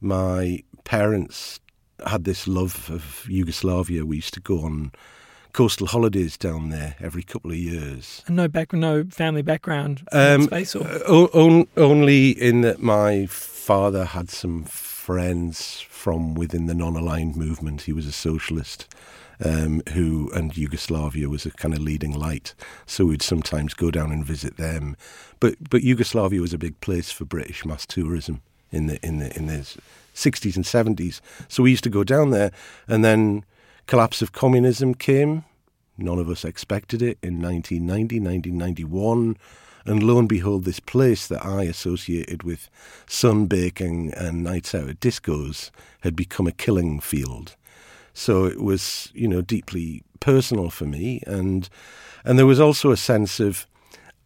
my 0.00 0.62
parents 0.90 1.60
had 2.04 2.24
this 2.24 2.48
love 2.48 2.90
of 2.90 3.24
Yugoslavia. 3.28 4.04
We 4.04 4.16
used 4.16 4.34
to 4.34 4.40
go 4.40 4.62
on 4.62 4.90
coastal 5.52 5.86
holidays 5.86 6.36
down 6.36 6.70
there 6.70 6.96
every 6.98 7.22
couple 7.22 7.52
of 7.52 7.56
years. 7.56 8.22
And 8.26 8.34
no 8.34 8.48
back, 8.48 8.72
no 8.72 9.04
family 9.04 9.42
background. 9.42 10.02
Um, 10.10 10.42
space 10.42 10.74
or? 10.74 10.84
Uh, 10.88 11.64
only 11.76 12.30
in 12.30 12.62
that 12.62 12.82
my 12.82 13.26
father 13.26 14.04
had 14.04 14.30
some 14.30 14.64
friends 14.64 15.80
from 15.88 16.34
within 16.34 16.66
the 16.66 16.74
non 16.74 16.96
aligned 16.96 17.36
movement. 17.36 17.82
He 17.82 17.92
was 17.92 18.06
a 18.06 18.12
socialist. 18.12 18.88
um, 19.42 19.80
who 19.94 20.30
and 20.34 20.54
Yugoslavia 20.54 21.28
was 21.30 21.46
a 21.46 21.50
kind 21.52 21.72
of 21.72 21.80
leading 21.80 22.12
light. 22.12 22.52
So 22.84 23.06
we'd 23.06 23.22
sometimes 23.22 23.72
go 23.72 23.90
down 23.90 24.12
and 24.12 24.22
visit 24.22 24.56
them. 24.56 24.96
But 25.38 25.54
but 25.70 25.82
Yugoslavia 25.82 26.40
was 26.40 26.52
a 26.52 26.58
big 26.58 26.78
place 26.80 27.10
for 27.10 27.24
British 27.24 27.64
mass 27.64 27.86
tourism 27.86 28.42
in 28.70 28.86
the 28.86 29.04
in 29.04 29.18
the 29.18 29.36
in 29.36 29.46
the 29.46 29.66
60s 30.14 30.56
and 30.56 30.64
70s. 30.64 31.20
So 31.48 31.62
we 31.62 31.70
used 31.70 31.84
to 31.84 31.90
go 31.90 32.04
down 32.04 32.30
there, 32.30 32.50
and 32.86 33.04
then 33.04 33.44
collapse 33.86 34.22
of 34.22 34.32
communism 34.32 34.94
came. 34.94 35.44
None 35.96 36.18
of 36.18 36.28
us 36.28 36.44
expected 36.44 37.02
it 37.02 37.18
in 37.22 37.40
1990, 37.42 38.20
1991. 38.20 39.36
And 39.86 40.02
lo 40.02 40.18
and 40.18 40.28
behold, 40.28 40.64
this 40.64 40.80
place 40.80 41.26
that 41.26 41.44
I 41.44 41.62
associated 41.64 42.42
with 42.42 42.68
sunbaking 43.06 44.12
and 44.12 44.44
nights 44.44 44.74
out 44.74 44.88
at 44.88 45.00
discos 45.00 45.70
had 46.00 46.14
become 46.14 46.46
a 46.46 46.52
killing 46.52 47.00
field. 47.00 47.56
So 48.12 48.44
it 48.44 48.60
was, 48.60 49.10
you 49.14 49.26
know, 49.26 49.40
deeply 49.40 50.02
personal 50.20 50.70
for 50.70 50.84
me. 50.84 51.22
And 51.26 51.68
and 52.24 52.38
there 52.38 52.46
was 52.46 52.60
also 52.60 52.90
a 52.90 52.96
sense 52.96 53.40
of, 53.40 53.66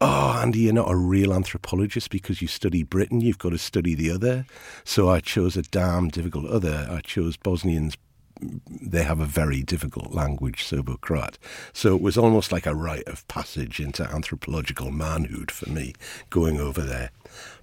oh, 0.04 0.40
Andy, 0.40 0.61
you're 0.61 0.73
not 0.73 0.90
a 0.90 0.96
real 0.96 1.32
anthropologist 1.32 2.11
because 2.11 2.42
you 2.42 2.49
study 2.49 2.82
Britain. 2.82 3.20
You've 3.20 3.38
got 3.38 3.50
to 3.50 3.58
study 3.58 3.94
the 3.94 4.11
other. 4.11 4.46
So 4.84 5.08
I 5.08 5.20
chose 5.20 5.56
a 5.56 5.62
damn 5.62 6.08
difficult 6.08 6.46
other. 6.46 6.87
I 6.90 7.00
chose 7.00 7.37
Bosnians 7.37 7.96
they 8.68 9.04
have 9.04 9.20
a 9.20 9.25
very 9.25 9.62
difficult 9.62 10.12
language, 10.12 10.64
Serbo-Croat. 10.64 11.38
So 11.73 11.94
it 11.94 12.02
was 12.02 12.18
almost 12.18 12.50
like 12.50 12.66
a 12.66 12.75
rite 12.75 13.06
of 13.06 13.26
passage 13.28 13.78
into 13.78 14.02
anthropological 14.11 14.90
manhood 14.90 15.52
for 15.52 15.70
me 15.70 15.94
going 16.30 16.61
over 16.61 16.82
there. 16.82 17.11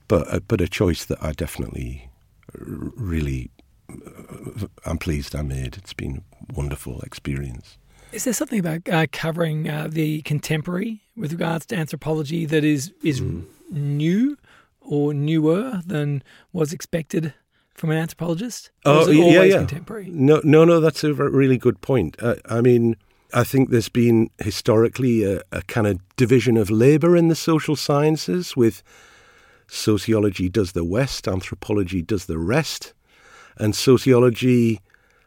But, 0.08 0.34
uh, 0.34 0.40
but 0.40 0.62
a 0.62 0.70
choice 0.70 1.04
that 1.06 1.22
I 1.22 1.34
definitely 1.34 2.10
really 2.54 3.52
uh, 3.90 4.68
I'm 4.86 4.98
pleased 4.98 5.36
I 5.36 5.42
made. 5.42 5.78
It's 5.78 5.94
been 5.94 6.24
a 6.50 6.54
wonderful 6.54 7.02
experience. 7.02 7.78
Is 8.12 8.26
there 8.26 8.34
something 8.34 8.60
about 8.60 8.88
uh, 8.90 9.08
covering 9.12 9.70
uh, 9.70 9.88
the 9.90 10.22
contemporary 10.24 11.02
with 11.16 11.32
regards 11.32 11.66
to 11.68 11.76
anthropology 11.76 12.46
that 12.46 12.64
is 12.64 12.92
is 13.04 13.22
mm. 13.22 13.46
new 13.70 14.38
or 14.82 15.14
newer 15.14 15.82
than 15.86 16.24
was 16.52 16.74
expected 16.74 17.34
from 17.74 17.92
an 17.92 17.98
anthropologist? 17.98 18.72
oh, 18.86 19.10
yeah, 19.10 19.44
yeah. 19.44 19.58
Contemporary? 19.60 20.10
No, 20.10 20.42
no, 20.44 20.66
no. 20.66 20.80
That's 20.80 21.04
a 21.04 21.14
really 21.14 21.58
good 21.58 21.82
point. 21.82 22.18
Uh, 22.22 22.36
I 22.46 22.62
mean, 22.62 22.98
I 23.34 23.44
think 23.44 23.70
there's 23.70 23.90
been 23.90 24.30
historically 24.40 25.24
a, 25.24 25.42
a 25.52 25.62
kind 25.64 25.88
of 25.88 26.00
division 26.18 26.58
of 26.58 26.70
labour 26.70 27.16
in 27.16 27.30
the 27.30 27.36
social 27.36 27.76
sciences, 27.76 28.58
with 28.58 28.84
sociology 29.68 30.50
does 30.50 30.74
the 30.74 30.84
West, 30.84 31.28
anthropology 31.28 32.02
does 32.02 32.26
the 32.26 32.38
rest, 32.38 32.94
and 33.58 33.74
sociology 33.74 34.82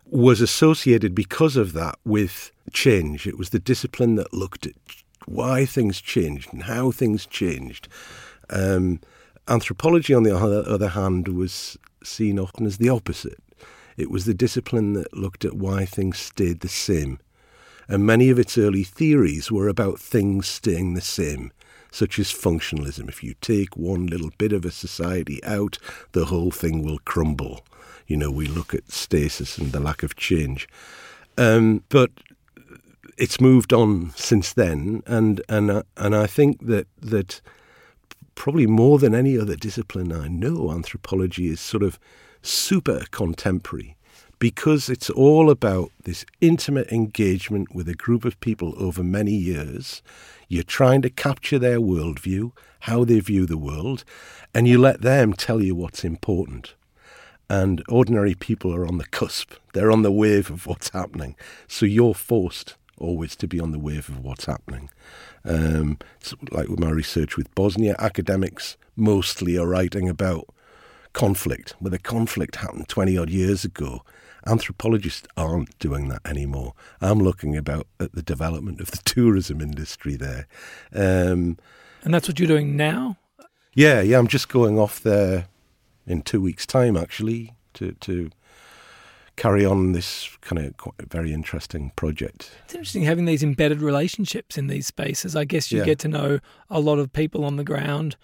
was 0.04 0.42
associated 0.42 1.14
because 1.14 1.56
of 1.56 1.72
that 1.72 1.98
with 2.04 2.52
change. 2.72 3.26
It 3.26 3.38
was 3.38 3.50
the 3.50 3.58
discipline 3.58 4.14
that 4.16 4.32
looked 4.32 4.66
at 4.66 4.74
why 5.26 5.64
things 5.64 6.00
changed 6.00 6.52
and 6.52 6.64
how 6.64 6.90
things 6.90 7.26
changed. 7.26 7.88
Um, 8.50 9.00
anthropology, 9.48 10.14
on 10.14 10.22
the 10.22 10.36
other 10.36 10.88
hand, 10.88 11.28
was 11.28 11.78
seen 12.02 12.38
often 12.38 12.66
as 12.66 12.78
the 12.78 12.88
opposite. 12.88 13.38
It 13.96 14.10
was 14.10 14.24
the 14.24 14.34
discipline 14.34 14.94
that 14.94 15.16
looked 15.16 15.44
at 15.44 15.54
why 15.54 15.84
things 15.84 16.18
stayed 16.18 16.60
the 16.60 16.68
same. 16.68 17.18
And 17.88 18.06
many 18.06 18.30
of 18.30 18.38
its 18.38 18.56
early 18.58 18.82
theories 18.82 19.52
were 19.52 19.68
about 19.68 20.00
things 20.00 20.48
staying 20.48 20.94
the 20.94 21.00
same, 21.00 21.52
such 21.90 22.18
as 22.18 22.32
functionalism. 22.32 23.08
If 23.08 23.22
you 23.22 23.34
take 23.40 23.76
one 23.76 24.06
little 24.06 24.30
bit 24.38 24.52
of 24.52 24.64
a 24.64 24.70
society 24.70 25.42
out, 25.44 25.78
the 26.12 26.26
whole 26.26 26.50
thing 26.50 26.82
will 26.82 26.98
crumble. 26.98 27.64
You 28.06 28.16
know, 28.16 28.30
we 28.30 28.46
look 28.46 28.74
at 28.74 28.90
stasis 28.90 29.58
and 29.58 29.72
the 29.72 29.80
lack 29.80 30.02
of 30.02 30.16
change. 30.16 30.68
Um, 31.36 31.84
but 31.88 32.10
it's 33.16 33.40
moved 33.40 33.72
on 33.72 34.10
since 34.16 34.52
then, 34.52 35.02
and 35.06 35.40
and 35.48 35.70
uh, 35.70 35.82
and 35.96 36.14
I 36.14 36.26
think 36.26 36.66
that 36.66 36.86
that 37.00 37.40
probably 38.34 38.66
more 38.66 38.98
than 38.98 39.14
any 39.14 39.38
other 39.38 39.56
discipline 39.56 40.12
I 40.12 40.28
know, 40.28 40.70
anthropology 40.70 41.48
is 41.48 41.60
sort 41.60 41.82
of 41.82 41.98
super 42.42 43.04
contemporary 43.10 43.96
because 44.38 44.88
it's 44.88 45.08
all 45.08 45.48
about 45.48 45.90
this 46.02 46.26
intimate 46.40 46.90
engagement 46.90 47.74
with 47.74 47.88
a 47.88 47.94
group 47.94 48.24
of 48.24 48.38
people 48.40 48.74
over 48.76 49.02
many 49.02 49.32
years. 49.32 50.02
You're 50.48 50.64
trying 50.64 51.02
to 51.02 51.10
capture 51.10 51.58
their 51.58 51.78
worldview, 51.78 52.52
how 52.80 53.04
they 53.04 53.20
view 53.20 53.46
the 53.46 53.56
world, 53.56 54.04
and 54.52 54.68
you 54.68 54.78
let 54.78 55.00
them 55.00 55.32
tell 55.32 55.62
you 55.62 55.74
what's 55.74 56.04
important. 56.04 56.74
And 57.48 57.82
ordinary 57.88 58.34
people 58.34 58.74
are 58.74 58.86
on 58.86 58.98
the 58.98 59.06
cusp, 59.06 59.52
they're 59.72 59.92
on 59.92 60.02
the 60.02 60.12
wave 60.12 60.50
of 60.50 60.66
what's 60.66 60.90
happening. 60.90 61.36
So 61.68 61.86
you're 61.86 62.14
forced 62.14 62.74
always 62.98 63.36
to 63.36 63.48
be 63.48 63.60
on 63.60 63.72
the 63.72 63.78
wave 63.78 64.08
of 64.08 64.24
what's 64.24 64.46
happening. 64.46 64.90
Um, 65.44 65.98
like 66.50 66.68
with 66.68 66.80
my 66.80 66.90
research 66.90 67.36
with 67.36 67.54
Bosnia, 67.54 67.96
academics 67.98 68.76
mostly 68.96 69.56
are 69.58 69.66
writing 69.66 70.08
about 70.08 70.46
conflict. 71.12 71.74
Where 71.78 71.90
the 71.90 71.98
conflict 71.98 72.56
happened 72.56 72.88
20 72.88 73.18
odd 73.18 73.30
years 73.30 73.64
ago, 73.64 74.02
anthropologists 74.46 75.26
aren't 75.36 75.78
doing 75.78 76.08
that 76.08 76.22
anymore. 76.24 76.74
I'm 77.00 77.20
looking 77.20 77.56
about 77.56 77.86
at 77.98 78.12
the 78.12 78.22
development 78.22 78.80
of 78.80 78.90
the 78.90 78.98
tourism 79.04 79.60
industry 79.60 80.16
there. 80.16 80.46
Um, 80.94 81.58
and 82.02 82.12
that's 82.12 82.28
what 82.28 82.38
you're 82.38 82.48
doing 82.48 82.76
now? 82.76 83.16
Yeah, 83.74 84.02
yeah. 84.02 84.18
I'm 84.18 84.28
just 84.28 84.48
going 84.48 84.78
off 84.78 85.00
there 85.00 85.46
in 86.06 86.22
two 86.22 86.40
weeks' 86.40 86.66
time, 86.66 86.96
actually, 86.96 87.54
to, 87.74 87.92
to 87.92 88.30
carry 89.36 89.64
on 89.64 89.92
this 89.92 90.36
kind 90.40 90.58
of 90.58 91.08
very 91.10 91.32
interesting 91.32 91.92
project. 91.96 92.50
It's 92.64 92.74
interesting 92.74 93.02
having 93.02 93.24
these 93.24 93.42
embedded 93.42 93.80
relationships 93.80 94.56
in 94.56 94.68
these 94.68 94.86
spaces. 94.86 95.34
I 95.34 95.44
guess 95.44 95.72
you 95.72 95.78
yeah. 95.78 95.84
get 95.84 95.98
to 96.00 96.08
know 96.08 96.38
a 96.70 96.80
lot 96.80 96.98
of 96.98 97.12
people 97.12 97.44
on 97.44 97.56
the 97.56 97.64
ground. 97.64 98.16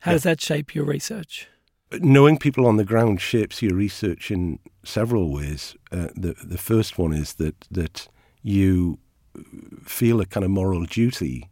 How 0.00 0.12
yeah. 0.12 0.14
does 0.16 0.22
that 0.24 0.40
shape 0.40 0.74
your 0.74 0.84
research? 0.84 1.48
Knowing 2.00 2.38
people 2.38 2.66
on 2.66 2.76
the 2.76 2.84
ground 2.84 3.20
shapes 3.20 3.60
your 3.60 3.74
research 3.74 4.30
in 4.30 4.58
several 4.84 5.32
ways. 5.32 5.76
Uh, 5.90 6.08
the 6.14 6.34
the 6.42 6.58
first 6.58 6.98
one 6.98 7.12
is 7.12 7.34
that 7.34 7.66
that 7.70 8.08
you 8.42 8.98
feel 9.84 10.20
a 10.20 10.26
kind 10.26 10.44
of 10.44 10.50
moral 10.50 10.84
duty 10.84 11.48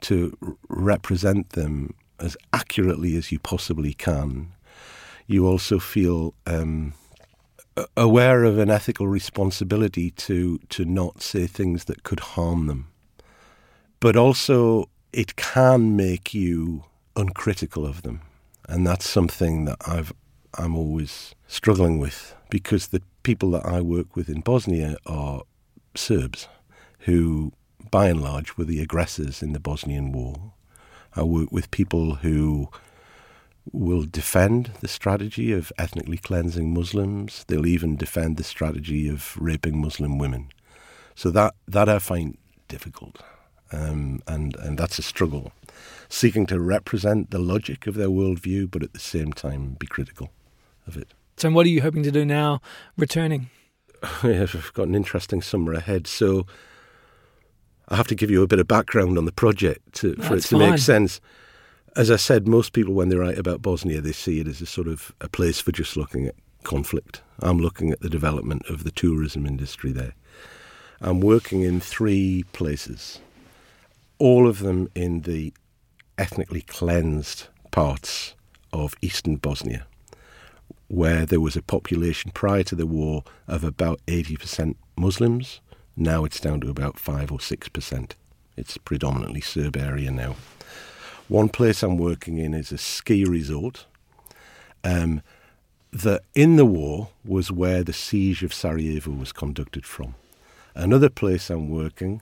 to 0.00 0.36
represent 0.68 1.50
them 1.50 1.94
as 2.18 2.36
accurately 2.52 3.16
as 3.16 3.32
you 3.32 3.38
possibly 3.38 3.94
can. 3.94 4.52
You 5.26 5.46
also 5.46 5.78
feel 5.78 6.34
um, 6.46 6.94
aware 7.96 8.44
of 8.44 8.58
an 8.58 8.70
ethical 8.70 9.08
responsibility 9.08 10.10
to 10.10 10.58
to 10.68 10.84
not 10.84 11.22
say 11.22 11.46
things 11.46 11.84
that 11.84 12.02
could 12.02 12.20
harm 12.20 12.66
them, 12.66 12.88
but 14.00 14.16
also 14.16 14.88
it 15.12 15.36
can 15.36 15.96
make 15.96 16.34
you 16.34 16.84
uncritical 17.16 17.86
of 17.86 18.02
them, 18.02 18.20
and 18.68 18.86
that's 18.86 19.08
something 19.08 19.64
that 19.64 19.78
I've 19.86 20.12
I'm 20.58 20.76
always 20.76 21.34
struggling 21.46 21.98
with 21.98 22.34
because 22.50 22.88
the 22.88 23.02
people 23.22 23.52
that 23.52 23.64
I 23.64 23.80
work 23.80 24.16
with 24.16 24.28
in 24.28 24.40
Bosnia 24.40 24.96
are 25.06 25.42
Serbs 25.94 26.48
who, 27.00 27.52
by 27.90 28.08
and 28.08 28.20
large, 28.20 28.56
were 28.56 28.64
the 28.64 28.80
aggressors 28.80 29.42
in 29.42 29.52
the 29.52 29.60
Bosnian 29.60 30.12
War. 30.12 30.52
I 31.14 31.22
work 31.22 31.50
with 31.50 31.70
people 31.70 32.16
who 32.16 32.68
will 33.70 34.04
defend 34.04 34.72
the 34.80 34.88
strategy 34.88 35.52
of 35.52 35.72
ethnically 35.78 36.18
cleansing 36.18 36.74
Muslims. 36.74 37.44
They'll 37.46 37.66
even 37.66 37.96
defend 37.96 38.36
the 38.36 38.44
strategy 38.44 39.08
of 39.08 39.36
raping 39.38 39.80
Muslim 39.80 40.18
women. 40.18 40.50
So 41.14 41.30
that 41.30 41.54
that 41.68 41.88
I 41.88 41.98
find 41.98 42.38
difficult, 42.68 43.20
um, 43.70 44.22
and 44.26 44.56
and 44.56 44.78
that's 44.78 44.98
a 44.98 45.02
struggle, 45.02 45.52
seeking 46.08 46.46
to 46.46 46.58
represent 46.58 47.30
the 47.30 47.38
logic 47.38 47.86
of 47.86 47.94
their 47.94 48.08
worldview, 48.08 48.70
but 48.70 48.82
at 48.82 48.94
the 48.94 48.98
same 48.98 49.32
time 49.32 49.76
be 49.78 49.86
critical 49.86 50.30
of 50.86 50.96
it. 50.96 51.12
So, 51.36 51.50
what 51.50 51.66
are 51.66 51.70
you 51.70 51.82
hoping 51.82 52.02
to 52.02 52.10
do 52.10 52.24
now, 52.24 52.60
returning? 52.96 53.50
I've 54.22 54.72
got 54.74 54.88
an 54.88 54.94
interesting 54.94 55.42
summer 55.42 55.74
ahead. 55.74 56.06
So, 56.06 56.46
I 57.88 57.96
have 57.96 58.08
to 58.08 58.14
give 58.14 58.30
you 58.30 58.42
a 58.42 58.46
bit 58.46 58.58
of 58.58 58.66
background 58.66 59.18
on 59.18 59.26
the 59.26 59.32
project 59.32 59.92
to, 59.96 60.14
for 60.16 60.36
it 60.36 60.42
to 60.44 60.58
fine. 60.58 60.70
make 60.70 60.78
sense 60.78 61.20
as 61.96 62.10
I 62.10 62.16
said, 62.16 62.48
most 62.48 62.72
people, 62.72 62.94
when 62.94 63.08
they 63.08 63.16
write 63.16 63.38
about 63.38 63.62
Bosnia, 63.62 64.00
they 64.00 64.12
see 64.12 64.40
it 64.40 64.48
as 64.48 64.60
a 64.60 64.66
sort 64.66 64.88
of 64.88 65.12
a 65.20 65.28
place 65.28 65.60
for 65.60 65.72
just 65.72 65.96
looking 65.96 66.26
at 66.26 66.34
conflict. 66.62 67.20
I'm 67.40 67.58
looking 67.58 67.90
at 67.90 68.00
the 68.00 68.08
development 68.08 68.64
of 68.68 68.84
the 68.84 68.90
tourism 68.90 69.46
industry 69.46 69.92
there. 69.92 70.14
I'm 71.00 71.20
working 71.20 71.62
in 71.62 71.80
three 71.80 72.44
places, 72.52 73.18
all 74.18 74.48
of 74.48 74.60
them 74.60 74.88
in 74.94 75.22
the 75.22 75.52
ethnically 76.16 76.62
cleansed 76.62 77.48
parts 77.72 78.34
of 78.72 78.94
eastern 79.02 79.36
Bosnia, 79.36 79.86
where 80.88 81.26
there 81.26 81.40
was 81.40 81.56
a 81.56 81.62
population 81.62 82.30
prior 82.32 82.62
to 82.62 82.76
the 82.76 82.86
war 82.86 83.24
of 83.48 83.64
about 83.64 84.00
80% 84.06 84.76
Muslims. 84.96 85.60
Now 85.96 86.24
it's 86.24 86.40
down 86.40 86.60
to 86.60 86.70
about 86.70 86.98
5 86.98 87.32
or 87.32 87.38
6%. 87.38 88.10
It's 88.56 88.78
predominantly 88.78 89.40
Serb 89.40 89.76
area 89.76 90.10
now. 90.10 90.36
One 91.32 91.48
place 91.48 91.82
I'm 91.82 91.96
working 91.96 92.36
in 92.36 92.52
is 92.52 92.72
a 92.72 92.76
ski 92.76 93.24
resort. 93.24 93.86
Um, 94.84 95.22
that 95.90 96.24
in 96.34 96.56
the 96.56 96.66
war 96.66 97.08
was 97.24 97.50
where 97.50 97.82
the 97.82 97.94
siege 97.94 98.42
of 98.42 98.52
Sarajevo 98.52 99.12
was 99.12 99.32
conducted 99.32 99.86
from. 99.86 100.14
Another 100.74 101.08
place 101.08 101.48
I'm 101.48 101.70
working 101.70 102.20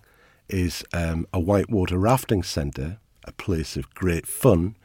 is 0.48 0.84
um, 0.92 1.26
a 1.32 1.40
whitewater 1.40 1.98
rafting 1.98 2.44
centre, 2.44 3.00
a 3.24 3.32
place 3.32 3.76
of 3.76 3.92
great 3.96 4.28
fun, 4.28 4.76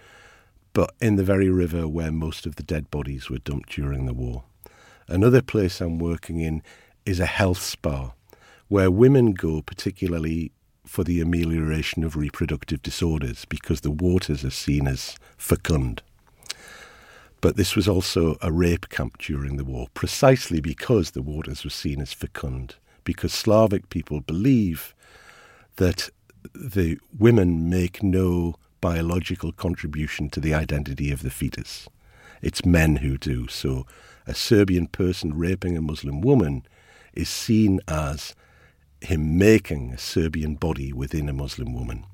but 0.73 0.95
in 0.99 1.17
the 1.17 1.23
very 1.23 1.51
river 1.51 1.87
where 1.87 2.11
most 2.11 2.47
of 2.47 2.55
the 2.55 2.63
dead 2.63 2.89
bodies 2.89 3.29
were 3.29 3.37
dumped 3.37 3.75
during 3.75 4.07
the 4.07 4.13
war. 4.13 4.43
Another 5.07 5.43
place 5.43 5.79
I'm 5.81 5.99
working 5.99 6.39
in 6.39 6.63
is 7.05 7.19
a 7.19 7.27
health 7.27 7.61
spa, 7.61 8.13
where 8.69 8.89
women 8.89 9.33
go 9.33 9.61
particularly 9.61 10.51
for 10.85 11.03
the 11.03 11.19
amelioration 11.19 12.03
of 12.03 12.15
reproductive 12.15 12.81
disorders 12.81 13.45
because 13.45 13.81
the 13.81 13.91
waters 13.91 14.45
are 14.45 14.49
seen 14.49 14.87
as 14.87 15.17
fecund. 15.37 16.01
But 17.41 17.57
this 17.57 17.75
was 17.75 17.87
also 17.87 18.37
a 18.41 18.51
rape 18.51 18.89
camp 18.89 19.17
during 19.17 19.57
the 19.57 19.65
war, 19.65 19.87
precisely 19.93 20.61
because 20.61 21.11
the 21.11 21.21
waters 21.21 21.63
were 21.63 21.69
seen 21.69 22.01
as 22.01 22.13
fecund, 22.13 22.75
because 23.03 23.33
Slavic 23.33 23.89
people 23.89 24.21
believe 24.21 24.95
that 25.75 26.09
the 26.53 26.97
women 27.17 27.69
make 27.69 28.01
no 28.01 28.55
biological 28.81 29.51
contribution 29.51 30.29
to 30.29 30.39
the 30.39 30.53
identity 30.53 31.11
of 31.11 31.23
the 31.23 31.29
fetus. 31.29 31.87
It's 32.41 32.65
men 32.65 32.97
who 32.97 33.17
do. 33.17 33.47
So 33.47 33.85
a 34.27 34.33
Serbian 34.33 34.87
person 34.87 35.37
raping 35.37 35.77
a 35.77 35.81
Muslim 35.81 36.21
woman 36.21 36.65
is 37.13 37.29
seen 37.29 37.79
as 37.87 38.35
him 39.01 39.37
making 39.37 39.93
a 39.93 39.97
Serbian 39.97 40.55
body 40.55 40.93
within 40.93 41.29
a 41.29 41.33
Muslim 41.33 41.73
woman. 41.73 42.05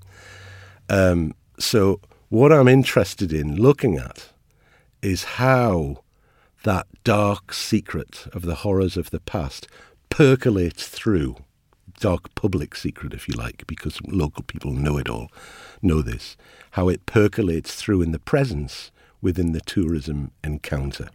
Um, 0.90 1.34
so, 1.60 2.02
what 2.30 2.52
I'm 2.52 2.68
interested 2.68 3.34
in 3.34 3.56
looking 3.58 3.98
at 3.98 4.30
is 5.02 5.24
how 5.24 6.04
that 6.64 6.88
dark 7.04 7.54
secret 7.54 8.28
of 8.34 8.44
the 8.44 8.56
horrors 8.56 8.98
of 8.98 9.10
the 9.10 9.20
past 9.20 9.68
percolates 10.10 10.88
through 10.88 11.38
dark 12.00 12.34
public 12.36 12.76
secret, 12.76 13.14
if 13.14 13.28
you 13.28 13.36
like, 13.36 13.66
because 13.68 14.02
local 14.08 14.44
people 14.44 14.72
know 14.72 14.98
it 14.98 15.10
all, 15.10 15.32
know 15.82 16.02
this, 16.02 16.36
how 16.72 16.90
it 16.90 17.06
percolates 17.06 17.76
through 17.76 18.02
in 18.02 18.12
the 18.12 18.20
presence 18.20 18.92
within 19.22 19.52
the 19.52 19.62
tourism 19.62 20.32
encounter. 20.44 21.10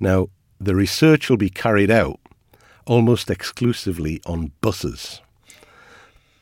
Now, 0.00 0.28
the 0.60 0.74
research 0.74 1.28
will 1.28 1.36
be 1.36 1.50
carried 1.50 1.90
out 1.90 2.20
almost 2.88 3.30
exclusively 3.30 4.20
on 4.26 4.50
buses. 4.60 5.20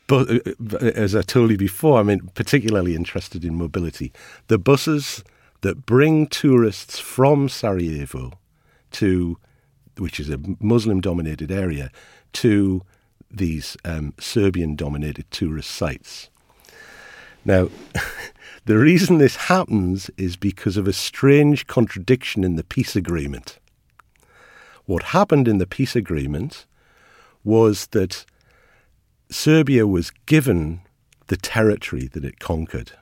But 0.06 0.30
uh, 0.30 0.76
as 0.76 1.14
I 1.14 1.22
told 1.22 1.50
you 1.50 1.58
before, 1.58 2.00
I'm 2.00 2.28
particularly 2.34 2.94
interested 2.94 3.44
in 3.44 3.56
mobility. 3.56 4.12
The 4.46 4.58
buses 4.58 5.24
that 5.62 5.84
bring 5.84 6.28
tourists 6.28 6.98
from 6.98 7.48
Sarajevo 7.48 8.38
to, 8.92 9.36
which 9.98 10.20
is 10.20 10.30
a 10.30 10.40
Muslim 10.60 11.00
dominated 11.00 11.50
area, 11.50 11.90
to 12.34 12.82
these 13.30 13.76
um, 13.84 14.14
Serbian 14.18 14.76
dominated 14.76 15.28
tourist 15.30 15.70
sites. 15.70 16.30
Now, 17.44 17.70
the 18.64 18.78
reason 18.78 19.18
this 19.18 19.36
happens 19.36 20.10
is 20.16 20.36
because 20.36 20.76
of 20.76 20.86
a 20.86 20.92
strange 20.92 21.66
contradiction 21.66 22.44
in 22.44 22.54
the 22.54 22.64
peace 22.64 22.94
agreement. 22.94 23.58
What 24.86 25.02
happened 25.04 25.48
in 25.48 25.58
the 25.58 25.66
peace 25.66 25.96
agreement 25.96 26.64
was 27.44 27.88
that 27.88 28.24
Serbia 29.30 29.86
was 29.86 30.12
given 30.26 30.80
the 31.26 31.36
territory 31.36 32.06
that 32.12 32.24
it 32.24 32.38
conquered. 32.38 32.92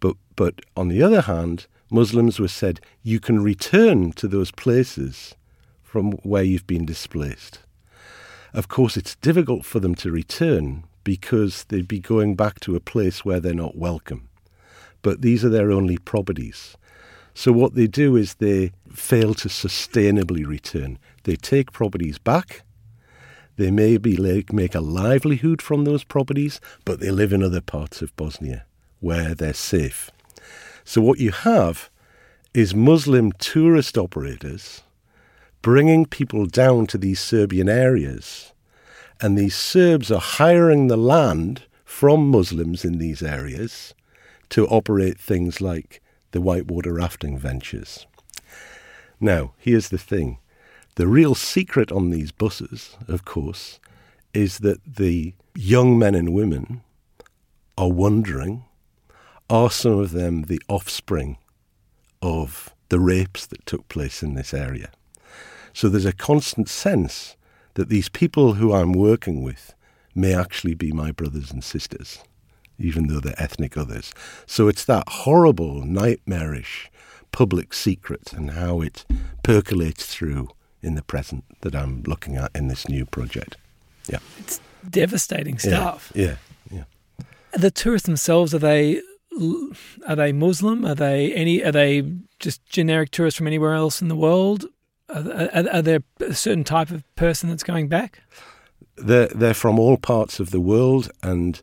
But, 0.00 0.16
but 0.36 0.60
on 0.76 0.88
the 0.88 1.02
other 1.02 1.22
hand, 1.22 1.66
Muslims 1.90 2.38
were 2.38 2.48
said, 2.48 2.80
you 3.02 3.20
can 3.20 3.42
return 3.42 4.12
to 4.12 4.28
those 4.28 4.50
places 4.50 5.34
from 5.82 6.12
where 6.22 6.42
you've 6.42 6.66
been 6.66 6.84
displaced. 6.84 7.60
Of 8.52 8.68
course, 8.68 8.96
it's 8.98 9.16
difficult 9.16 9.64
for 9.64 9.80
them 9.80 9.94
to 9.96 10.10
return 10.10 10.84
because 11.04 11.64
they'd 11.64 11.88
be 11.88 12.00
going 12.00 12.34
back 12.34 12.60
to 12.60 12.76
a 12.76 12.80
place 12.80 13.24
where 13.24 13.40
they're 13.40 13.54
not 13.54 13.76
welcome. 13.76 14.28
But 15.00 15.22
these 15.22 15.42
are 15.44 15.48
their 15.48 15.72
only 15.72 15.96
properties. 15.96 16.76
So 17.34 17.52
what 17.52 17.74
they 17.74 17.86
do 17.86 18.16
is 18.16 18.34
they 18.34 18.72
fail 18.92 19.34
to 19.34 19.48
sustainably 19.48 20.46
return. 20.46 20.98
They 21.24 21.36
take 21.36 21.72
properties 21.72 22.18
back. 22.18 22.62
They 23.56 23.70
maybe 23.70 24.16
make 24.52 24.74
a 24.74 24.80
livelihood 24.80 25.60
from 25.62 25.84
those 25.84 26.04
properties, 26.04 26.60
but 26.84 27.00
they 27.00 27.10
live 27.10 27.32
in 27.32 27.42
other 27.42 27.60
parts 27.60 28.02
of 28.02 28.14
Bosnia 28.16 28.64
where 29.00 29.34
they're 29.34 29.52
safe. 29.52 30.10
So 30.84 31.00
what 31.00 31.18
you 31.18 31.32
have 31.32 31.90
is 32.54 32.74
Muslim 32.74 33.32
tourist 33.32 33.96
operators 33.96 34.82
bringing 35.62 36.04
people 36.04 36.46
down 36.46 36.86
to 36.88 36.98
these 36.98 37.20
Serbian 37.20 37.68
areas, 37.68 38.52
and 39.20 39.38
these 39.38 39.54
Serbs 39.54 40.10
are 40.10 40.20
hiring 40.20 40.88
the 40.88 40.96
land 40.96 41.62
from 41.84 42.28
Muslims 42.30 42.84
in 42.84 42.98
these 42.98 43.22
areas 43.22 43.94
to 44.48 44.66
operate 44.66 45.18
things 45.18 45.60
like 45.60 46.01
the 46.32 46.40
whitewater 46.40 46.92
rafting 46.92 47.38
ventures. 47.38 48.06
Now, 49.20 49.52
here's 49.58 49.88
the 49.88 49.98
thing 49.98 50.38
the 50.96 51.06
real 51.06 51.34
secret 51.34 51.90
on 51.90 52.10
these 52.10 52.32
buses, 52.32 52.96
of 53.08 53.24
course, 53.24 53.80
is 54.34 54.58
that 54.58 54.80
the 54.84 55.34
young 55.54 55.98
men 55.98 56.14
and 56.14 56.34
women 56.34 56.82
are 57.78 57.90
wondering 57.90 58.64
are 59.48 59.70
some 59.70 59.98
of 59.98 60.12
them 60.12 60.44
the 60.44 60.60
offspring 60.68 61.36
of 62.20 62.74
the 62.88 63.00
rapes 63.00 63.46
that 63.46 63.66
took 63.66 63.88
place 63.88 64.22
in 64.22 64.34
this 64.34 64.54
area? 64.54 64.90
So 65.72 65.88
there's 65.88 66.04
a 66.04 66.12
constant 66.12 66.68
sense 66.68 67.36
that 67.74 67.88
these 67.88 68.08
people 68.08 68.54
who 68.54 68.72
I'm 68.72 68.92
working 68.92 69.42
with 69.42 69.74
may 70.14 70.34
actually 70.34 70.74
be 70.74 70.92
my 70.92 71.10
brothers 71.10 71.50
and 71.50 71.64
sisters 71.64 72.18
even 72.82 73.06
though 73.06 73.20
they're 73.20 73.34
ethnic 73.38 73.76
others. 73.76 74.12
So 74.46 74.68
it's 74.68 74.84
that 74.86 75.08
horrible, 75.08 75.84
nightmarish 75.84 76.90
public 77.30 77.72
secret 77.72 78.32
and 78.32 78.50
how 78.52 78.80
it 78.80 79.04
percolates 79.42 80.06
through 80.06 80.48
in 80.82 80.94
the 80.94 81.02
present 81.02 81.44
that 81.62 81.74
I'm 81.74 82.02
looking 82.02 82.36
at 82.36 82.50
in 82.54 82.68
this 82.68 82.88
new 82.88 83.06
project. 83.06 83.56
Yeah. 84.08 84.18
It's 84.38 84.60
devastating 84.88 85.58
stuff. 85.58 86.12
Yeah. 86.14 86.36
Yeah. 86.70 86.84
yeah. 87.18 87.24
The 87.52 87.70
tourists 87.70 88.06
themselves, 88.06 88.54
are 88.54 88.58
they 88.58 89.00
are 90.06 90.16
they 90.16 90.32
Muslim? 90.32 90.84
Are 90.84 90.94
they 90.94 91.32
any? 91.32 91.64
Are 91.64 91.72
they 91.72 92.02
just 92.38 92.64
generic 92.66 93.10
tourists 93.10 93.38
from 93.38 93.46
anywhere 93.46 93.74
else 93.74 94.02
in 94.02 94.08
the 94.08 94.16
world? 94.16 94.66
Are, 95.08 95.22
are, 95.54 95.68
are 95.72 95.82
there 95.82 96.02
a 96.20 96.34
certain 96.34 96.64
type 96.64 96.90
of 96.90 97.02
person 97.16 97.48
that's 97.48 97.62
going 97.62 97.88
back? 97.88 98.22
They're 98.96 99.28
they're 99.28 99.54
from 99.54 99.78
all 99.78 99.96
parts 99.96 100.40
of 100.40 100.50
the 100.50 100.60
world, 100.60 101.10
and 101.22 101.62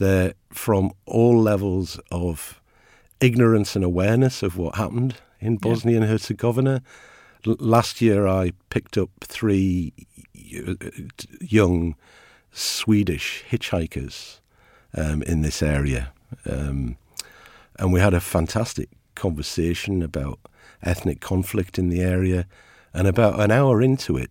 they're 0.00 0.32
from 0.50 0.90
all 1.04 1.40
levels 1.40 2.00
of 2.10 2.60
ignorance 3.20 3.76
and 3.76 3.84
awareness 3.84 4.42
of 4.42 4.56
what 4.56 4.76
happened 4.76 5.16
in 5.38 5.58
Bosnia 5.58 5.94
yeah. 5.94 6.00
and 6.00 6.10
Herzegovina. 6.10 6.82
L- 7.46 7.56
last 7.60 8.00
year, 8.00 8.26
I 8.26 8.52
picked 8.70 8.96
up 8.96 9.10
three 9.20 9.92
young 11.40 11.96
Swedish 12.50 13.44
hitchhikers 13.48 14.40
um, 14.96 15.22
in 15.22 15.42
this 15.42 15.62
area. 15.62 16.12
Um, 16.48 16.96
and 17.78 17.92
we 17.92 18.00
had 18.00 18.14
a 18.14 18.20
fantastic 18.20 18.88
conversation 19.14 20.02
about 20.02 20.38
ethnic 20.82 21.20
conflict 21.20 21.78
in 21.78 21.90
the 21.90 22.00
area. 22.00 22.46
And 22.94 23.06
about 23.06 23.38
an 23.38 23.50
hour 23.50 23.82
into 23.82 24.16
it, 24.16 24.30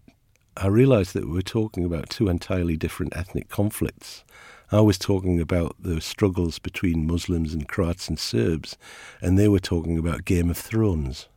I 0.57 0.67
realized 0.67 1.13
that 1.13 1.25
we 1.25 1.31
were 1.31 1.41
talking 1.41 1.85
about 1.85 2.09
two 2.09 2.27
entirely 2.27 2.75
different 2.75 3.15
ethnic 3.15 3.49
conflicts. 3.49 4.23
I 4.71 4.81
was 4.81 4.97
talking 4.97 5.39
about 5.39 5.75
the 5.79 5.99
struggles 5.99 6.59
between 6.59 7.07
Muslims 7.07 7.53
and 7.53 7.67
Croats 7.67 8.07
and 8.07 8.19
Serbs, 8.19 8.77
and 9.21 9.37
they 9.37 9.47
were 9.47 9.59
talking 9.59 9.97
about 9.97 10.25
Game 10.25 10.49
of 10.49 10.57
Thrones, 10.57 11.27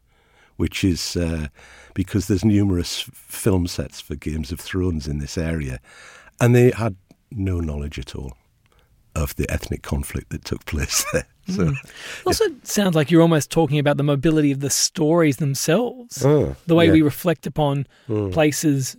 which 0.57 0.85
is 0.85 1.16
uh, 1.16 1.49
because 1.95 2.29
there's 2.29 2.45
numerous 2.45 3.09
film 3.14 3.66
sets 3.66 4.01
for 4.01 4.16
Games 4.16 4.53
of 4.53 4.61
Thrones 4.61 5.09
in 5.09 5.18
this 5.18 5.38
area, 5.38 5.81
and 6.40 6.55
they 6.55 6.71
had 6.71 6.97
no 7.31 7.61
knowledge 7.61 7.99
at 7.99 8.14
all 8.14 8.37
of 9.14 9.37
the 9.37 9.51
ethnic 9.51 9.83
conflict 9.83 10.31
that 10.31 10.45
took 10.45 10.64
place 10.64 11.05
there. 11.12 11.27
So, 11.49 11.66
mm. 11.66 11.77
Also, 12.25 12.45
yeah. 12.45 12.55
sounds 12.62 12.95
like 12.95 13.11
you're 13.11 13.23
almost 13.23 13.51
talking 13.51 13.79
about 13.79 13.97
the 13.97 14.05
mobility 14.05 14.53
of 14.53 14.61
the 14.61 14.71
stories 14.71 15.38
themselves, 15.38 16.25
oh, 16.25 16.55
the 16.66 16.75
way 16.75 16.87
yeah. 16.87 16.92
we 16.92 17.03
reflect 17.03 17.47
upon 17.47 17.87
mm. 18.09 18.33
places 18.33 18.97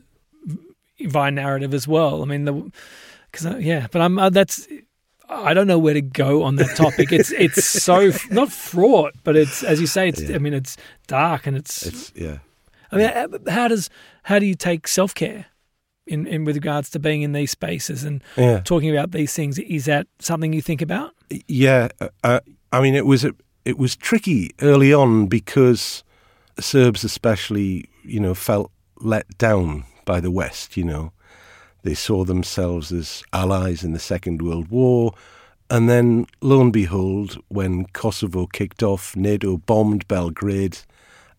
via 0.99 1.31
narrative 1.31 1.73
as 1.73 1.87
well. 1.87 2.21
I 2.21 2.25
mean, 2.25 2.45
the 2.45 2.71
because 3.33 3.47
uh, 3.47 3.57
yeah, 3.57 3.87
but 3.91 4.01
I'm 4.01 4.17
uh, 4.19 4.29
that's 4.29 4.67
I 5.27 5.53
don't 5.53 5.67
know 5.67 5.79
where 5.79 5.95
to 5.95 6.01
go 6.01 6.43
on 6.43 6.57
that 6.57 6.75
topic. 6.75 7.11
It's 7.11 7.31
it's 7.37 7.65
so 7.65 8.11
not 8.29 8.51
fraught, 8.51 9.15
but 9.23 9.35
it's 9.35 9.63
as 9.63 9.81
you 9.81 9.87
say. 9.87 10.09
It's 10.09 10.21
yeah. 10.21 10.35
I 10.35 10.37
mean 10.37 10.53
it's 10.53 10.77
dark 11.07 11.47
and 11.47 11.57
it's, 11.57 11.85
it's 11.85 12.13
yeah. 12.15 12.37
I 12.91 12.95
mean, 12.95 13.07
uh, 13.07 13.51
how 13.51 13.67
does 13.67 13.89
how 14.23 14.37
do 14.37 14.45
you 14.45 14.53
take 14.53 14.87
self 14.87 15.15
care 15.15 15.47
in, 16.05 16.27
in 16.27 16.45
with 16.45 16.55
regards 16.55 16.91
to 16.91 16.99
being 16.99 17.23
in 17.23 17.31
these 17.31 17.49
spaces 17.49 18.03
and 18.03 18.23
yeah. 18.37 18.59
talking 18.59 18.91
about 18.91 19.11
these 19.11 19.33
things? 19.33 19.57
Is 19.57 19.85
that 19.85 20.07
something 20.19 20.53
you 20.53 20.61
think 20.61 20.81
about? 20.81 21.13
Yeah, 21.47 21.89
uh, 22.23 22.39
I 22.71 22.81
mean 22.81 22.93
it 22.93 23.07
was 23.07 23.25
it 23.65 23.77
was 23.79 23.95
tricky 23.95 24.51
early 24.61 24.93
on 24.93 25.25
because 25.25 26.03
Serbs 26.59 27.03
especially 27.03 27.89
you 28.03 28.19
know 28.19 28.35
felt 28.35 28.71
let 28.99 29.37
down 29.39 29.85
by 30.05 30.19
the 30.19 30.29
West. 30.29 30.77
You 30.77 30.83
know 30.83 31.13
They 31.83 31.93
saw 31.93 32.23
themselves 32.23 32.91
as 32.91 33.23
allies 33.31 33.83
in 33.83 33.93
the 33.93 33.99
Second 33.99 34.41
World 34.41 34.69
War. 34.69 35.13
And 35.69 35.89
then, 35.89 36.27
lo 36.41 36.61
and 36.61 36.73
behold, 36.73 37.37
when 37.49 37.85
Kosovo 37.87 38.47
kicked 38.47 38.83
off, 38.83 39.15
NATO 39.15 39.57
bombed 39.57 40.07
Belgrade 40.07 40.79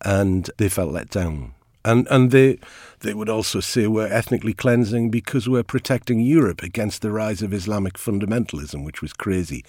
and 0.01 0.49
they 0.57 0.69
felt 0.69 0.91
let 0.91 1.09
down. 1.09 1.53
And, 1.83 2.07
and 2.09 2.31
they, 2.31 2.57
they 3.01 3.13
would 3.13 3.29
also 3.29 3.59
say 3.59 3.85
we're 3.85 4.11
ethnically 4.11 4.53
cleansing 4.53 5.11
because 5.11 5.47
we're 5.47 5.63
protecting 5.63 6.19
Europe 6.19 6.63
against 6.63 7.03
the 7.03 7.11
rise 7.11 7.43
of 7.43 7.53
Islamic 7.53 7.93
fundamentalism, 7.93 8.83
which 8.83 9.03
was 9.03 9.13
crazy. 9.13 9.63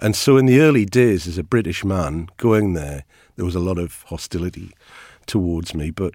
And 0.00 0.16
so, 0.16 0.36
in 0.36 0.46
the 0.46 0.60
early 0.60 0.84
days, 0.84 1.28
as 1.28 1.38
a 1.38 1.44
British 1.44 1.84
man 1.84 2.28
going 2.36 2.72
there, 2.72 3.04
there 3.36 3.44
was 3.44 3.54
a 3.54 3.60
lot 3.60 3.78
of 3.78 4.02
hostility 4.08 4.72
towards 5.26 5.72
me. 5.72 5.90
But, 5.90 6.14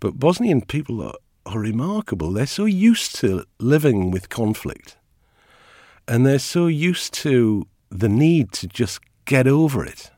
but 0.00 0.18
Bosnian 0.18 0.62
people 0.62 1.02
are, 1.02 1.14
are 1.46 1.58
remarkable. 1.58 2.32
They're 2.32 2.46
so 2.46 2.64
used 2.64 3.14
to 3.16 3.44
living 3.58 4.10
with 4.10 4.28
conflict, 4.28 4.96
and 6.06 6.26
they're 6.26 6.38
so 6.38 6.66
used 6.66 7.14
to 7.14 7.66
the 7.90 8.08
need 8.08 8.52
to 8.52 8.66
just 8.66 9.00
get 9.24 9.46
over 9.46 9.84
it. 9.84 10.10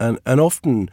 And, 0.00 0.18
and 0.26 0.40
often, 0.40 0.90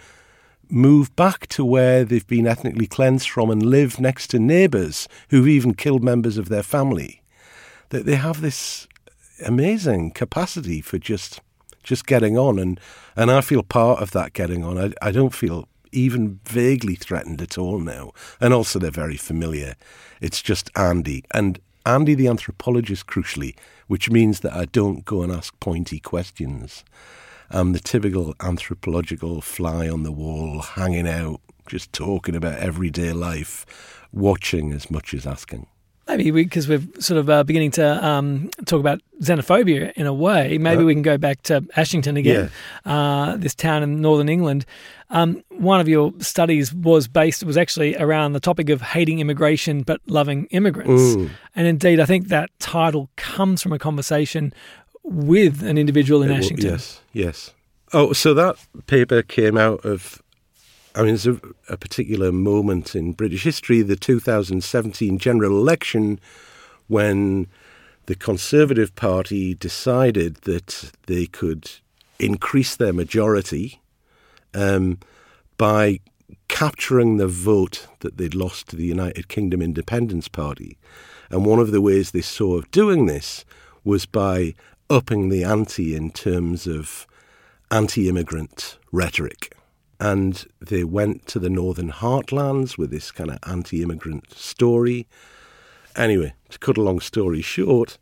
move 0.69 1.15
back 1.15 1.47
to 1.47 1.65
where 1.65 2.05
they've 2.05 2.27
been 2.27 2.47
ethnically 2.47 2.87
cleansed 2.87 3.29
from 3.29 3.49
and 3.49 3.63
live 3.63 3.99
next 3.99 4.27
to 4.27 4.39
neighbours 4.39 5.07
who've 5.29 5.47
even 5.47 5.73
killed 5.73 6.03
members 6.03 6.37
of 6.37 6.49
their 6.49 6.63
family. 6.63 7.21
That 7.89 8.05
they 8.05 8.15
have 8.15 8.41
this 8.41 8.87
amazing 9.45 10.11
capacity 10.11 10.81
for 10.81 10.97
just 10.97 11.41
just 11.81 12.05
getting 12.05 12.37
on 12.37 12.59
and 12.59 12.77
and 13.15 13.31
I 13.31 13.39
feel 13.39 13.63
part 13.63 14.01
of 14.01 14.11
that 14.11 14.33
getting 14.33 14.63
on. 14.63 14.77
I, 14.77 14.91
I 15.01 15.11
don't 15.11 15.33
feel 15.33 15.67
even 15.91 16.39
vaguely 16.45 16.95
threatened 16.95 17.41
at 17.41 17.58
all 17.58 17.80
now. 17.80 18.12
And 18.39 18.54
also 18.54 18.80
they're 18.80 18.91
very 18.91 19.17
familiar. 19.17 19.75
It's 20.21 20.41
just 20.41 20.69
Andy. 20.75 21.23
And 21.32 21.60
Andy 21.86 22.15
the 22.15 22.28
anthropologist 22.28 23.08
crucially, 23.08 23.56
which 23.88 24.10
means 24.10 24.41
that 24.41 24.54
I 24.54 24.65
don't 24.65 25.06
go 25.06 25.23
and 25.23 25.32
ask 25.32 25.58
pointy 25.60 25.99
questions. 25.99 26.84
I'm 27.49 27.73
the 27.73 27.80
typical 27.80 28.36
anthropological 28.41 29.41
fly 29.41 29.89
on 29.89 30.04
the 30.04 30.12
wall, 30.12 30.62
hanging 30.62 31.08
out, 31.08 31.41
just 31.67 31.91
talking 31.91 32.36
about 32.36 32.60
everyday 32.60 33.12
life, 33.12 33.65
watching 34.12 34.71
as 34.71 34.91
much 34.91 35.13
as 35.13 35.25
asking. 35.25 35.65
Maybe 36.09 36.31
because 36.31 36.67
we, 36.67 36.75
are 36.75 36.81
sort 36.99 37.19
of 37.19 37.29
uh, 37.29 37.43
beginning 37.43 37.71
to 37.71 38.05
um, 38.05 38.49
talk 38.65 38.79
about 38.79 38.99
xenophobia 39.21 39.93
in 39.93 40.07
a 40.07 40.13
way. 40.13 40.57
Maybe 40.57 40.81
uh, 40.81 40.85
we 40.85 40.93
can 40.93 41.03
go 41.03 41.19
back 41.19 41.43
to 41.43 41.63
Ashington 41.75 42.17
again, 42.17 42.49
yeah. 42.85 42.91
uh, 42.91 43.37
this 43.37 43.53
town 43.53 43.83
in 43.83 44.01
northern 44.01 44.27
England. 44.27 44.65
Um, 45.11 45.43
one 45.49 45.79
of 45.79 45.87
your 45.87 46.11
studies 46.19 46.73
was 46.73 47.07
based 47.07 47.43
was 47.43 47.57
actually 47.57 47.95
around 47.95 48.33
the 48.33 48.39
topic 48.39 48.69
of 48.69 48.81
hating 48.81 49.19
immigration 49.19 49.83
but 49.83 50.01
loving 50.07 50.45
immigrants, 50.45 51.15
mm. 51.15 51.29
and 51.55 51.67
indeed, 51.67 51.99
I 51.99 52.05
think 52.05 52.27
that 52.29 52.49
title 52.59 53.09
comes 53.15 53.61
from 53.61 53.71
a 53.71 53.79
conversation 53.79 54.53
with 55.03 55.63
an 55.63 55.77
individual 55.77 56.23
in 56.23 56.31
it, 56.31 56.37
Ashington. 56.37 56.71
Yes, 56.71 57.01
yes. 57.13 57.53
Oh, 57.93 58.13
so 58.13 58.33
that 58.33 58.55
paper 58.87 59.21
came 59.21 59.57
out 59.57 59.85
of. 59.85 60.21
I 60.95 60.99
mean, 60.99 61.10
there's 61.10 61.28
a, 61.28 61.39
a 61.67 61.78
particular 61.78 62.32
moment 62.32 62.95
in 62.95 63.13
British 63.13 63.43
history, 63.43 63.82
the 63.82 63.95
2017 63.95 65.17
general 65.19 65.58
election, 65.58 66.19
when 66.88 67.47
the 68.08 68.15
Conservative 68.15 68.95
Party 68.95 69.54
decided 69.54 70.38
that 70.38 70.91
they 71.06 71.28
could 71.28 71.69
increase 72.19 72.75
their 72.75 72.93
majority 72.93 73.80
um, 74.54 74.99
by 75.58 75.99
capturing 76.47 77.17
the 77.17 77.28
vote 77.28 77.88
that 77.99 78.17
they'd 78.17 78.34
lost 78.34 78.69
to 78.69 78.75
the 78.75 78.86
United 78.86 79.28
Kingdom 79.28 79.62
Independence 79.62 80.28
Party. 80.28 80.78
And 81.30 81.45
one 81.45 81.60
of 81.60 81.71
the 81.71 81.82
ways 81.82 82.12
they 82.12 82.21
saw 82.21 82.58
of 82.58 82.71
doing 82.71 83.06
this 83.06 83.45
was 83.84 84.06
by 84.06 84.56
upping 84.89 85.30
the 85.30 85.43
ante 85.43 85.95
in 85.95 86.10
terms 86.10 86.65
of 86.65 87.06
anti 87.69 88.10
immigrant 88.10 88.80
rhetoric. 88.91 89.56
And 89.99 90.45
they 90.62 90.83
went 90.83 91.27
to 91.27 91.39
the 91.39 91.49
Northern 91.49 91.91
Heartlands 91.91 92.77
with 92.77 92.89
this 92.89 93.12
kind 93.12 93.31
of 93.31 93.39
anti 93.43 93.81
immigrant 93.81 94.31
story. 94.31 95.07
Anyway, 95.95 96.33
to 96.49 96.59
cut 96.59 96.77
a 96.77 96.81
long 96.81 96.99
story 96.99 97.41
short, 97.41 97.97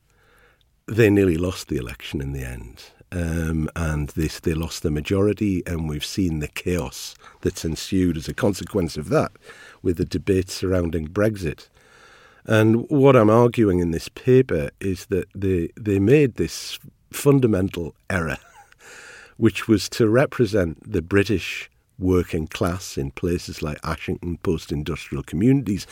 they 0.87 1.09
nearly 1.09 1.37
lost 1.37 1.67
the 1.67 1.77
election 1.77 2.21
in 2.21 2.33
the 2.33 2.43
end. 2.43 2.91
Um, 3.11 3.69
and 3.75 4.09
this, 4.09 4.39
they 4.39 4.53
lost 4.53 4.83
the 4.83 4.91
majority, 4.91 5.63
and 5.65 5.87
we've 5.87 6.05
seen 6.05 6.39
the 6.39 6.47
chaos 6.47 7.15
that's 7.41 7.63
ensued 7.63 8.17
as 8.17 8.27
a 8.27 8.33
consequence 8.33 8.97
of 8.97 9.09
that 9.09 9.31
with 9.81 9.97
the 9.97 10.05
debate 10.05 10.49
surrounding 10.49 11.07
Brexit. 11.07 11.69
And 12.45 12.89
what 12.89 13.15
I'm 13.15 13.29
arguing 13.29 13.79
in 13.79 13.91
this 13.91 14.09
paper 14.09 14.69
is 14.79 15.05
that 15.07 15.27
they, 15.33 15.69
they 15.77 15.99
made 15.99 16.35
this 16.35 16.79
fundamental 17.11 17.95
error, 18.09 18.37
which 19.37 19.67
was 19.67 19.87
to 19.89 20.09
represent 20.09 20.91
the 20.91 21.01
British 21.01 21.69
working 21.99 22.47
class 22.47 22.97
in 22.97 23.11
places 23.11 23.61
like 23.61 23.79
Ashington, 23.83 24.37
post 24.37 24.71
industrial 24.71 25.23
communities, 25.23 25.87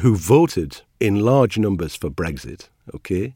who 0.00 0.16
voted 0.16 0.82
in 1.00 1.20
large 1.20 1.58
numbers 1.58 1.94
for 1.94 2.10
Brexit, 2.10 2.68
okay, 2.94 3.34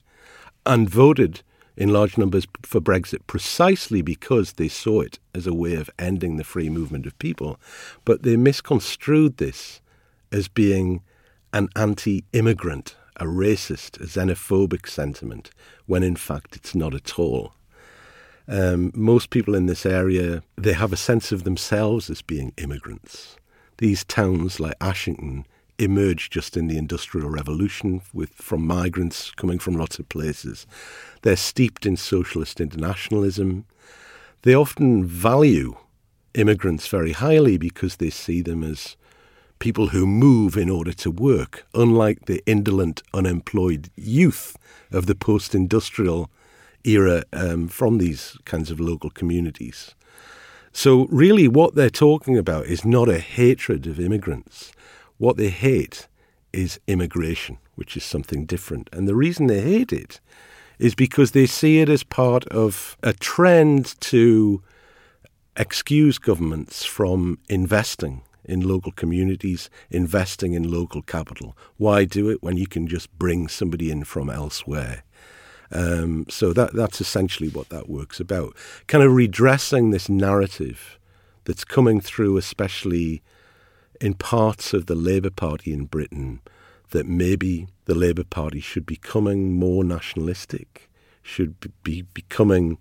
and 0.65 0.89
voted 0.89 1.43
in 1.77 1.89
large 1.89 2.19
numbers 2.19 2.47
for 2.63 2.81
Brexit 2.81 3.21
precisely 3.27 4.03
because 4.03 4.53
they 4.53 4.69
saw 4.69 5.01
it 5.01 5.19
as 5.35 5.47
a 5.47 5.55
way 5.55 5.75
of 5.75 5.91
ending 5.99 6.37
the 6.37 6.45
free 6.45 6.69
movement 6.69 7.07
of 7.07 7.19
people. 7.19 7.59
But 8.05 8.23
they 8.23 8.37
misconstrued 8.37 9.39
this 9.39 9.81
as 10.31 10.49
being 10.49 11.03
an 11.53 11.69
anti 11.77 12.25
immigrant, 12.33 12.97
a 13.17 13.25
racist, 13.25 14.01
a 14.01 14.05
xenophobic 14.05 14.89
sentiment, 14.89 15.51
when 15.87 16.03
in 16.03 16.17
fact 16.17 16.57
it's 16.57 16.75
not 16.75 16.95
at 16.95 17.19
all. 17.19 17.55
Um, 18.49 18.91
most 18.95 19.31
people 19.31 19.55
in 19.55 19.67
this 19.67 19.87
area, 19.87 20.43
they 20.57 20.73
have 20.73 20.93
a 20.93 20.97
sense 20.97 21.33
of 21.33 21.45
themselves 21.45 22.11
as 22.11 22.23
being 22.23 22.53
immigrants. 22.57 23.37
These 23.79 24.05
towns 24.05 24.61
like 24.61 24.75
Ashington 24.81 25.47
emerged 25.79 26.33
just 26.33 26.57
in 26.57 26.69
the 26.69 26.79
Industrial 26.79 27.29
Revolution 27.29 28.03
with, 28.13 28.31
from 28.35 28.67
migrants 28.67 29.31
coming 29.33 29.59
from 29.59 29.75
lots 29.75 29.99
of 29.99 30.09
places. 30.09 30.67
They're 31.23 31.37
steeped 31.37 31.87
in 31.87 31.97
socialist 31.97 32.61
internationalism. 32.61 33.65
They 34.43 34.55
often 34.55 35.05
value 35.05 35.77
immigrants 36.35 36.87
very 36.89 37.13
highly 37.13 37.59
because 37.59 37.97
they 37.97 38.11
see 38.11 38.43
them 38.43 38.63
as 38.63 38.97
people 39.59 39.89
who 39.89 40.07
move 40.07 40.57
in 40.57 40.69
order 40.69 40.93
to 40.93 41.11
work, 41.11 41.67
unlike 41.75 42.27
the 42.27 42.43
indolent, 42.47 43.03
unemployed 43.15 43.91
youth 43.97 44.57
of 44.91 45.07
the 45.07 45.15
post 45.15 45.55
industrial 45.55 46.31
era 46.85 47.25
um, 47.33 47.69
from 47.69 47.99
these 47.99 48.37
kinds 48.45 48.71
of 48.71 48.81
local 48.81 49.11
communities. 49.11 49.95
So, 50.73 51.07
really, 51.11 51.49
what 51.49 51.75
they're 51.75 51.91
talking 51.91 52.39
about 52.39 52.67
is 52.67 52.85
not 52.85 53.09
a 53.09 53.19
hatred 53.19 53.87
of 53.87 54.01
immigrants. 54.01 54.73
What 55.19 55.37
they 55.37 55.51
hate 55.51 56.09
is 56.53 56.81
immigration, 56.87 57.59
which 57.75 57.97
is 57.97 58.05
something 58.05 58.47
different. 58.47 58.89
And 58.93 59.07
the 59.07 59.15
reason 59.15 59.47
they 59.47 59.61
hate 59.61 59.93
it 59.93 60.21
is 60.79 60.95
because 60.95 61.33
they 61.33 61.47
see 61.47 61.81
it 61.81 61.89
as 61.89 62.03
part 62.03 62.47
of 62.49 62.97
a 63.03 63.13
trend 63.13 64.01
to 64.01 64.63
excuse 65.57 66.19
governments 66.19 66.85
from 66.85 67.39
investing 67.49 68.23
in 68.45 68.61
local 68.61 68.93
communities, 68.93 69.71
investing 69.91 70.55
in 70.55 70.71
local 70.71 71.03
capital. 71.03 71.57
Why 71.77 72.05
do 72.05 72.31
it 72.31 72.43
when 72.43 72.57
you 72.57 72.67
can 72.67 72.89
just 72.89 73.17
bring 73.19 73.49
somebody 73.49 73.91
in 73.91 74.05
from 74.05 74.31
elsewhere? 74.31 75.05
Um, 75.73 76.27
so 76.29 76.53
that 76.53 76.75
that's 76.75 77.01
essentially 77.01 77.49
what 77.49 77.71
that 77.71 77.89
work's 77.89 78.21
about. 78.21 78.55
Kind 78.87 79.03
of 79.03 79.13
redressing 79.13 79.91
this 79.91 80.09
narrative 80.09 80.99
that's 81.45 81.65
coming 81.65 82.01
through, 82.01 82.37
especially 82.37 83.23
in 84.01 84.15
parts 84.15 84.75
of 84.75 84.87
the 84.87 84.95
Labour 84.95 85.31
Party 85.31 85.73
in 85.73 85.87
Britain, 85.87 86.41
that 86.91 87.07
maybe 87.07 87.69
the 87.87 87.95
Labour 87.95 88.25
Party 88.25 88.61
should 88.61 88.85
be 88.87 88.95
becoming 88.95 89.55
more 89.55 89.83
nationalistic, 89.83 90.91
should 91.23 91.55
be 91.83 92.03
becoming, 92.03 92.79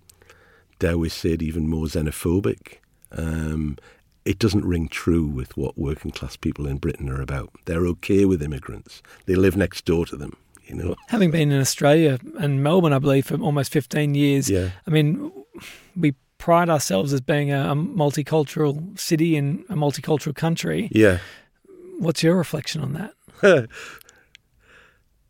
dare 0.78 0.98
we 0.98 1.08
say 1.08 1.30
it, 1.30 1.42
even 1.42 1.68
more 1.68 1.86
xenophobic. 1.86 2.78
Um, 3.10 3.78
it 4.24 4.38
doesn't 4.38 4.64
ring 4.64 4.88
true 4.88 5.26
with 5.26 5.56
what 5.56 5.78
working 5.78 6.10
class 6.10 6.36
people 6.36 6.66
in 6.66 6.76
Britain 6.78 7.08
are 7.08 7.20
about. 7.20 7.50
They're 7.64 7.86
okay 7.88 8.24
with 8.24 8.42
immigrants. 8.42 9.02
They 9.26 9.34
live 9.34 9.56
next 9.56 9.84
door 9.84 10.06
to 10.06 10.16
them. 10.16 10.36
You 10.72 10.82
know, 10.82 10.94
having 11.08 11.30
been 11.30 11.52
in 11.52 11.60
Australia 11.60 12.18
and 12.38 12.62
Melbourne, 12.62 12.92
I 12.92 12.98
believe 12.98 13.26
for 13.26 13.38
almost 13.38 13.72
fifteen 13.72 14.14
years. 14.14 14.48
Yeah. 14.48 14.70
I 14.86 14.90
mean, 14.90 15.30
we 15.96 16.14
pride 16.38 16.70
ourselves 16.70 17.12
as 17.12 17.20
being 17.20 17.52
a, 17.52 17.70
a 17.70 17.74
multicultural 17.74 18.98
city 18.98 19.36
and 19.36 19.64
a 19.68 19.74
multicultural 19.74 20.34
country. 20.34 20.88
Yeah. 20.90 21.18
What's 21.98 22.22
your 22.22 22.36
reflection 22.36 22.80
on 22.80 22.94
that? 22.94 23.14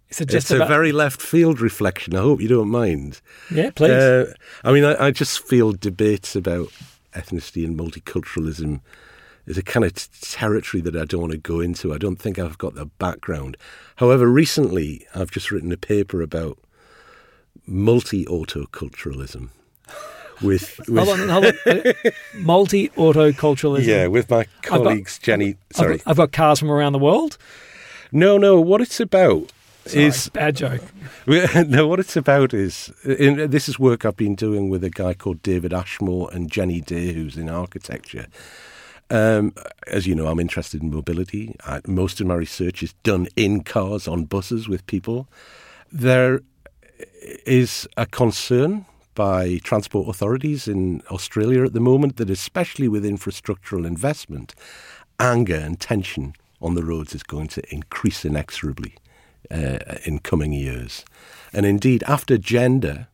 it's 0.08 0.50
about... 0.50 0.62
a 0.62 0.66
very 0.66 0.92
left 0.92 1.20
field 1.20 1.60
reflection. 1.60 2.14
I 2.14 2.20
hope 2.20 2.40
you 2.40 2.48
don't 2.48 2.70
mind. 2.70 3.20
Yeah, 3.50 3.70
please. 3.74 3.90
Uh, 3.90 4.32
I 4.64 4.72
mean, 4.72 4.84
I, 4.84 5.06
I, 5.06 5.10
just 5.10 5.46
feel 5.46 5.72
debates 5.72 6.36
about 6.36 6.68
ethnicity 7.14 7.64
and 7.64 7.78
multiculturalism 7.78 8.80
is 9.46 9.58
a 9.58 9.62
kind 9.62 9.84
of 9.84 9.94
t- 9.94 10.08
territory 10.20 10.80
that 10.82 10.96
I 10.96 11.04
don't 11.04 11.20
want 11.20 11.32
to 11.32 11.38
go 11.38 11.60
into. 11.60 11.92
I 11.92 11.98
don't 11.98 12.16
think 12.16 12.38
I've 12.38 12.58
got 12.58 12.74
the 12.74 12.86
background. 12.86 13.56
However, 13.96 14.26
recently 14.26 15.06
I've 15.14 15.30
just 15.30 15.50
written 15.50 15.72
a 15.72 15.76
paper 15.76 16.22
about 16.22 16.58
multi 17.66 18.24
autoculturalism. 18.26 19.48
With, 20.40 20.80
with 20.88 20.88
hold 21.06 21.20
on, 21.20 21.28
hold 21.28 21.44
on. 21.46 21.92
Multi 22.34 22.88
autoculturalism. 22.90 23.86
yeah, 23.86 24.06
with 24.08 24.28
my 24.30 24.46
colleagues 24.62 25.18
Jenny. 25.18 25.50
I've 25.70 25.76
Sorry, 25.76 25.96
got, 25.98 26.06
I've 26.08 26.16
got 26.16 26.32
cars 26.32 26.58
from 26.58 26.70
around 26.70 26.92
the 26.94 26.98
world. 26.98 27.38
no, 28.10 28.38
no. 28.38 28.60
What 28.60 28.80
it's 28.80 28.98
about 28.98 29.52
Sorry, 29.86 30.04
is 30.06 30.28
bad 30.30 30.56
joke. 30.56 30.82
no. 31.26 31.86
What 31.86 32.00
it's 32.00 32.16
about 32.16 32.54
is 32.54 32.92
in, 33.04 33.50
this 33.50 33.68
is 33.68 33.78
work 33.78 34.04
I've 34.04 34.16
been 34.16 34.34
doing 34.34 34.68
with 34.68 34.82
a 34.82 34.90
guy 34.90 35.14
called 35.14 35.42
David 35.42 35.72
Ashmore 35.72 36.28
and 36.32 36.50
Jenny 36.50 36.80
Day, 36.80 37.12
who's 37.12 37.36
in 37.36 37.48
architecture. 37.48 38.26
Um, 39.12 39.52
as 39.88 40.06
you 40.06 40.14
know, 40.14 40.28
I'm 40.28 40.40
interested 40.40 40.82
in 40.82 40.90
mobility. 40.90 41.54
I, 41.66 41.82
most 41.86 42.18
of 42.18 42.26
my 42.26 42.34
research 42.34 42.82
is 42.82 42.94
done 43.02 43.28
in 43.36 43.62
cars, 43.62 44.08
on 44.08 44.24
buses 44.24 44.68
with 44.68 44.86
people. 44.86 45.28
There 45.92 46.40
is 47.44 47.86
a 47.98 48.06
concern 48.06 48.86
by 49.14 49.58
transport 49.58 50.08
authorities 50.08 50.66
in 50.66 51.02
Australia 51.10 51.62
at 51.62 51.74
the 51.74 51.80
moment 51.80 52.16
that, 52.16 52.30
especially 52.30 52.88
with 52.88 53.04
infrastructural 53.04 53.86
investment, 53.86 54.54
anger 55.20 55.56
and 55.56 55.78
tension 55.78 56.32
on 56.62 56.74
the 56.74 56.82
roads 56.82 57.14
is 57.14 57.22
going 57.22 57.48
to 57.48 57.62
increase 57.70 58.24
inexorably 58.24 58.94
uh, 59.50 59.78
in 60.06 60.20
coming 60.20 60.54
years. 60.54 61.04
And 61.52 61.66
indeed, 61.66 62.02
after 62.04 62.38
gender, 62.38 63.08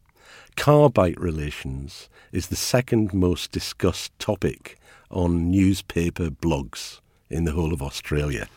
car 0.56 0.90
bike 0.90 1.18
relations 1.18 2.08
is 2.30 2.46
the 2.46 2.56
second 2.56 3.12
most 3.12 3.50
discussed 3.50 4.16
topic 4.20 4.77
on 5.10 5.50
newspaper 5.50 6.30
blogs 6.30 7.00
in 7.30 7.44
the 7.44 7.52
whole 7.52 7.72
of 7.72 7.82
Australia. 7.82 8.48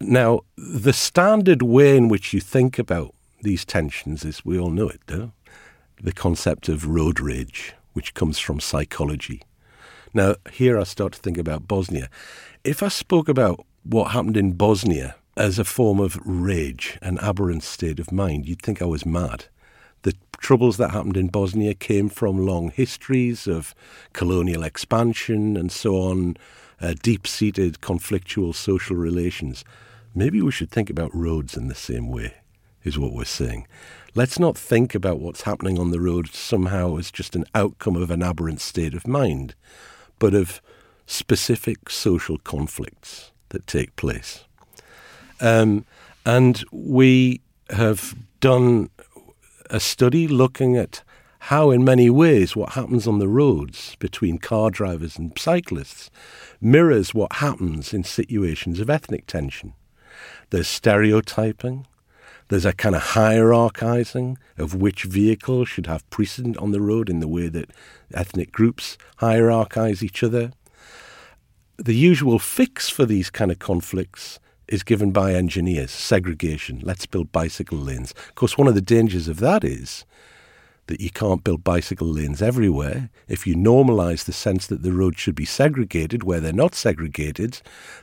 Now, 0.00 0.40
the 0.56 0.92
standard 0.92 1.62
way 1.62 1.96
in 1.96 2.08
which 2.08 2.32
you 2.32 2.40
think 2.40 2.78
about 2.78 3.14
these 3.42 3.64
tensions 3.64 4.24
is 4.24 4.44
we 4.44 4.58
all 4.58 4.70
know 4.70 4.88
it, 4.88 5.00
the 5.06 6.12
concept 6.12 6.68
of 6.68 6.86
road 6.86 7.20
rage, 7.20 7.74
which 7.92 8.14
comes 8.14 8.38
from 8.38 8.60
psychology. 8.60 9.42
Now, 10.12 10.36
here 10.52 10.78
I 10.78 10.84
start 10.84 11.12
to 11.14 11.18
think 11.18 11.38
about 11.38 11.68
Bosnia. 11.68 12.08
If 12.62 12.82
I 12.82 12.88
spoke 12.88 13.28
about 13.28 13.64
what 13.82 14.12
happened 14.12 14.36
in 14.36 14.52
Bosnia 14.52 15.16
as 15.36 15.58
a 15.58 15.64
form 15.64 16.00
of 16.00 16.18
rage, 16.24 16.98
an 17.02 17.18
aberrant 17.18 17.62
state 17.62 17.98
of 17.98 18.12
mind, 18.12 18.46
you'd 18.46 18.62
think 18.62 18.80
I 18.80 18.86
was 18.86 19.04
mad. 19.04 19.46
The 20.04 20.14
troubles 20.38 20.76
that 20.76 20.92
happened 20.92 21.16
in 21.16 21.28
Bosnia 21.28 21.74
came 21.74 22.08
from 22.08 22.46
long 22.46 22.70
histories 22.70 23.46
of 23.46 23.74
colonial 24.12 24.62
expansion 24.62 25.56
and 25.56 25.72
so 25.72 25.96
on, 25.96 26.36
uh, 26.80 26.94
deep 27.02 27.26
seated 27.26 27.80
conflictual 27.80 28.54
social 28.54 28.96
relations. 28.96 29.64
Maybe 30.14 30.40
we 30.40 30.52
should 30.52 30.70
think 30.70 30.90
about 30.90 31.14
roads 31.14 31.56
in 31.56 31.68
the 31.68 31.74
same 31.74 32.08
way, 32.08 32.34
is 32.84 32.98
what 32.98 33.12
we're 33.12 33.24
saying. 33.24 33.66
Let's 34.14 34.38
not 34.38 34.56
think 34.56 34.94
about 34.94 35.18
what's 35.18 35.42
happening 35.42 35.78
on 35.78 35.90
the 35.90 36.00
road 36.00 36.28
somehow 36.32 36.96
as 36.98 37.10
just 37.10 37.34
an 37.34 37.46
outcome 37.54 37.96
of 37.96 38.10
an 38.10 38.22
aberrant 38.22 38.60
state 38.60 38.94
of 38.94 39.08
mind, 39.08 39.54
but 40.18 40.34
of 40.34 40.60
specific 41.06 41.90
social 41.90 42.38
conflicts 42.38 43.32
that 43.48 43.66
take 43.66 43.96
place. 43.96 44.44
Um, 45.40 45.84
and 46.24 46.62
we 46.70 47.40
have 47.70 48.14
done 48.40 48.90
a 49.74 49.80
study 49.80 50.28
looking 50.28 50.76
at 50.76 51.02
how, 51.50 51.72
in 51.72 51.82
many 51.82 52.08
ways, 52.08 52.54
what 52.54 52.74
happens 52.74 53.08
on 53.08 53.18
the 53.18 53.26
roads 53.26 53.96
between 53.98 54.38
car 54.38 54.70
drivers 54.70 55.18
and 55.18 55.36
cyclists 55.36 56.12
mirrors 56.60 57.12
what 57.12 57.34
happens 57.34 57.92
in 57.92 58.04
situations 58.04 58.78
of 58.78 58.88
ethnic 58.88 59.26
tension. 59.26 59.72
There's 60.50 60.68
stereotyping, 60.68 61.88
there's 62.46 62.64
a 62.64 62.72
kind 62.72 62.94
of 62.94 63.02
hierarchizing 63.02 64.36
of 64.58 64.76
which 64.76 65.02
vehicle 65.02 65.64
should 65.64 65.88
have 65.88 66.08
precedent 66.08 66.56
on 66.58 66.70
the 66.70 66.80
road 66.80 67.10
in 67.10 67.18
the 67.18 67.26
way 67.26 67.48
that 67.48 67.72
ethnic 68.14 68.52
groups 68.52 68.96
hierarchize 69.18 70.04
each 70.04 70.22
other. 70.22 70.52
The 71.78 71.96
usual 71.96 72.38
fix 72.38 72.88
for 72.88 73.06
these 73.06 73.28
kind 73.28 73.50
of 73.50 73.58
conflicts 73.58 74.38
is 74.68 74.82
given 74.82 75.10
by 75.10 75.34
engineers 75.34 75.90
segregation. 75.90 76.80
Let's 76.82 77.06
build 77.06 77.32
bicycle 77.32 77.78
lanes. 77.78 78.12
Of 78.12 78.34
course, 78.34 78.58
one 78.58 78.68
of 78.68 78.74
the 78.74 78.80
dangers 78.80 79.28
of 79.28 79.38
that 79.40 79.64
is 79.64 80.04
that 80.86 81.00
you 81.00 81.10
can't 81.10 81.44
build 81.44 81.64
bicycle 81.64 82.08
lanes 82.08 82.42
everywhere. 82.42 83.10
If 83.28 83.46
you 83.46 83.56
normalize 83.56 84.24
the 84.24 84.32
sense 84.32 84.66
that 84.66 84.82
the 84.82 84.92
road 84.92 85.18
should 85.18 85.34
be 85.34 85.44
segregated 85.44 86.22
where 86.22 86.40
they're 86.40 86.52
not 86.52 86.74
segregated, 86.74 87.60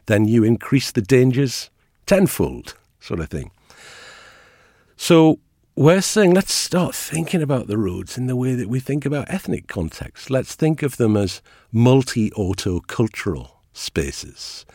then 0.08 0.26
you 0.26 0.44
increase 0.44 0.92
the 0.92 1.02
dangers 1.02 1.70
tenfold, 2.06 2.76
sort 3.00 3.20
of 3.20 3.30
thing. 3.30 3.52
So 4.96 5.40
we're 5.76 6.02
saying 6.02 6.34
let's 6.34 6.54
start 6.54 6.96
thinking 6.96 7.42
about 7.42 7.68
the 7.68 7.78
roads 7.78 8.18
in 8.18 8.28
the 8.28 8.36
way 8.36 8.56
that 8.56 8.70
we 8.70 8.80
think 8.80 9.06
about 9.06 9.32
ethnic 9.32 9.68
contexts. 9.68 10.30
Let's 10.30 10.56
think 10.56 10.84
of 10.84 10.98
them 10.98 11.16
as 11.16 11.42
multi 11.72 12.30
autocultural 12.32 13.52
spaces 13.74 14.66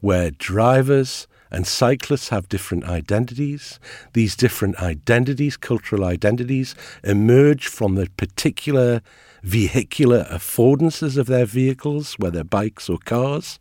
where 0.00 0.30
drivers 0.30 1.26
and 1.50 1.66
cyclists 1.66 2.28
have 2.28 2.48
different 2.48 2.84
identities. 2.84 3.80
These 4.12 4.36
different 4.36 4.76
identities, 4.80 5.56
cultural 5.56 6.04
identities, 6.04 6.74
emerge 7.02 7.66
from 7.66 7.94
the 7.94 8.08
particular 8.16 9.02
vehicular 9.42 10.24
affordances 10.30 11.16
of 11.16 11.26
their 11.26 11.46
vehicles, 11.46 12.14
whether 12.18 12.44
bikes 12.44 12.88
or 12.88 12.98
cars. 12.98 13.58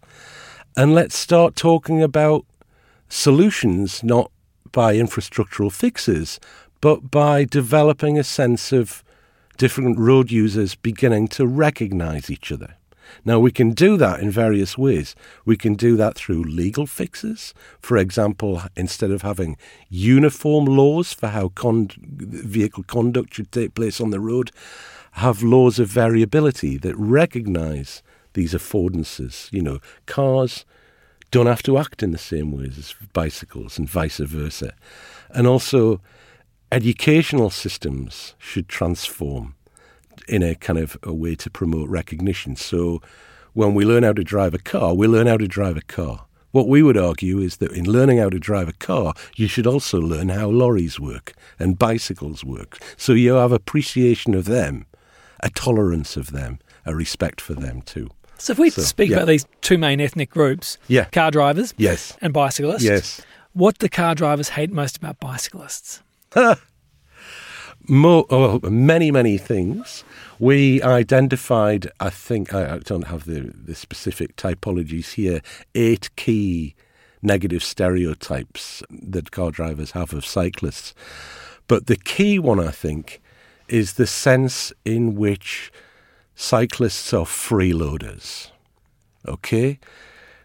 And 0.75 0.93
let's 0.93 1.17
start 1.17 1.55
talking 1.55 2.01
about 2.03 2.45
solutions, 3.07 4.03
not 4.03 4.31
by 4.71 4.95
infrastructural 4.95 5.71
fixes, 5.71 6.39
but 6.81 7.09
by 7.11 7.43
developing 7.43 8.17
a 8.17 8.23
sense 8.23 8.71
of 8.71 9.03
different 9.57 9.99
road 9.99 10.31
users 10.31 10.75
beginning 10.75 11.27
to 11.27 11.45
recognize 11.45 12.29
each 12.29 12.51
other. 12.51 12.75
Now, 13.25 13.39
we 13.39 13.51
can 13.51 13.71
do 13.71 13.97
that 13.97 14.19
in 14.19 14.31
various 14.31 14.77
ways. 14.77 15.15
We 15.45 15.57
can 15.57 15.75
do 15.75 15.95
that 15.97 16.15
through 16.15 16.43
legal 16.43 16.85
fixes. 16.85 17.53
For 17.79 17.97
example, 17.97 18.61
instead 18.75 19.11
of 19.11 19.21
having 19.21 19.57
uniform 19.89 20.65
laws 20.65 21.13
for 21.13 21.27
how 21.27 21.49
con- 21.49 21.89
vehicle 21.97 22.83
conduct 22.83 23.33
should 23.33 23.51
take 23.51 23.75
place 23.75 23.99
on 23.99 24.09
the 24.09 24.19
road, 24.19 24.51
have 25.13 25.43
laws 25.43 25.79
of 25.79 25.87
variability 25.87 26.77
that 26.77 26.95
recognize 26.95 28.03
these 28.33 28.53
affordances. 28.53 29.51
You 29.51 29.61
know, 29.61 29.79
cars 30.05 30.65
don't 31.31 31.47
have 31.47 31.63
to 31.63 31.77
act 31.77 32.01
in 32.01 32.11
the 32.11 32.17
same 32.17 32.51
ways 32.51 32.77
as 32.77 32.95
bicycles 33.13 33.77
and 33.77 33.89
vice 33.89 34.17
versa. 34.17 34.73
And 35.29 35.45
also, 35.45 36.01
educational 36.71 37.49
systems 37.49 38.35
should 38.37 38.67
transform 38.67 39.55
in 40.27 40.43
a 40.43 40.55
kind 40.55 40.79
of 40.79 40.97
a 41.03 41.13
way 41.13 41.35
to 41.35 41.49
promote 41.49 41.89
recognition. 41.89 42.55
So 42.55 43.01
when 43.53 43.73
we 43.73 43.85
learn 43.85 44.03
how 44.03 44.13
to 44.13 44.23
drive 44.23 44.53
a 44.53 44.59
car, 44.59 44.93
we 44.93 45.07
learn 45.07 45.27
how 45.27 45.37
to 45.37 45.47
drive 45.47 45.77
a 45.77 45.81
car. 45.81 46.25
What 46.51 46.67
we 46.67 46.81
would 46.81 46.97
argue 46.97 47.39
is 47.39 47.57
that 47.57 47.71
in 47.73 47.85
learning 47.85 48.17
how 48.17 48.29
to 48.29 48.39
drive 48.39 48.67
a 48.67 48.73
car, 48.73 49.13
you 49.35 49.47
should 49.47 49.67
also 49.67 49.99
learn 49.99 50.29
how 50.29 50.49
lorries 50.49 50.99
work 50.99 51.33
and 51.59 51.77
bicycles 51.77 52.43
work. 52.43 52.79
So 52.97 53.13
you 53.13 53.33
have 53.33 53.51
appreciation 53.51 54.33
of 54.33 54.45
them, 54.45 54.85
a 55.41 55.49
tolerance 55.51 56.17
of 56.17 56.31
them, 56.31 56.57
a 56.85 56.95
respect 56.95 57.39
for 57.39 57.53
them 57.53 57.81
too. 57.83 58.09
So 58.39 58.53
if 58.53 58.57
we 58.59 58.69
So, 58.71 58.81
speak 58.81 59.09
yeah. 59.11 59.17
about 59.17 59.27
these 59.27 59.45
two 59.61 59.77
main 59.77 59.99
ethnic 60.01 60.31
groups, 60.31 60.77
Yeah. 60.87 61.05
car 61.05 61.29
drivers 61.29 61.73
Yes. 61.77 62.17
and 62.21 62.33
bicyclists, 62.33 62.83
Yes. 62.83 63.21
what 63.53 63.77
do 63.77 63.87
car 63.87 64.15
drivers 64.15 64.49
hate 64.49 64.71
most 64.71 64.97
about 64.97 65.19
bicyclists? 65.19 66.01
Mo- 67.87 68.25
oh, 68.29 68.59
many, 68.69 69.11
many 69.11 69.37
things. 69.37 70.03
We 70.39 70.81
identified, 70.81 71.91
I 71.99 72.09
think, 72.09 72.53
I, 72.53 72.75
I 72.75 72.79
don't 72.79 73.07
have 73.07 73.25
the, 73.25 73.51
the 73.53 73.75
specific 73.75 74.37
typologies 74.37 75.13
here, 75.13 75.41
eight 75.75 76.09
key 76.15 76.75
negative 77.21 77.61
stereotypes 77.61 78.81
that 78.89 79.31
car 79.31 79.51
drivers 79.51 79.91
have 79.91 80.13
of 80.13 80.25
cyclists. 80.25 80.93
But 81.67 81.87
the 81.87 81.97
key 81.97 82.39
one, 82.39 82.59
I 82.59 82.71
think, 82.71 83.21
is 83.67 83.93
the 83.93 84.07
sense 84.07 84.71
in 84.85 85.15
which 85.15 85.71
cyclists 86.35 87.13
are 87.13 87.25
freeloaders. 87.25 88.49
Okay? 89.27 89.77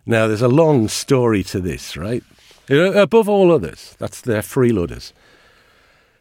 Now, 0.04 0.26
there's 0.26 0.42
a 0.42 0.48
long 0.48 0.88
story 0.88 1.42
to 1.44 1.60
this, 1.60 1.96
right? 1.96 2.22
Uh, 2.70 2.92
above 2.92 3.28
all 3.28 3.52
others, 3.52 3.94
that's 3.98 4.20
they're 4.20 4.42
freeloaders. 4.42 5.12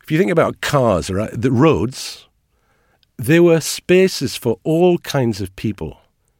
If 0.04 0.12
you 0.12 0.18
think 0.18 0.32
about 0.32 0.62
cars, 0.62 1.10
right, 1.10 1.32
the 1.34 1.52
roads, 1.52 2.28
there 3.18 3.44
were 3.44 3.62
spaces 3.62 4.36
for 4.36 4.60
all 4.64 4.98
kinds 5.00 5.42
of 5.42 5.56
people 5.56 5.98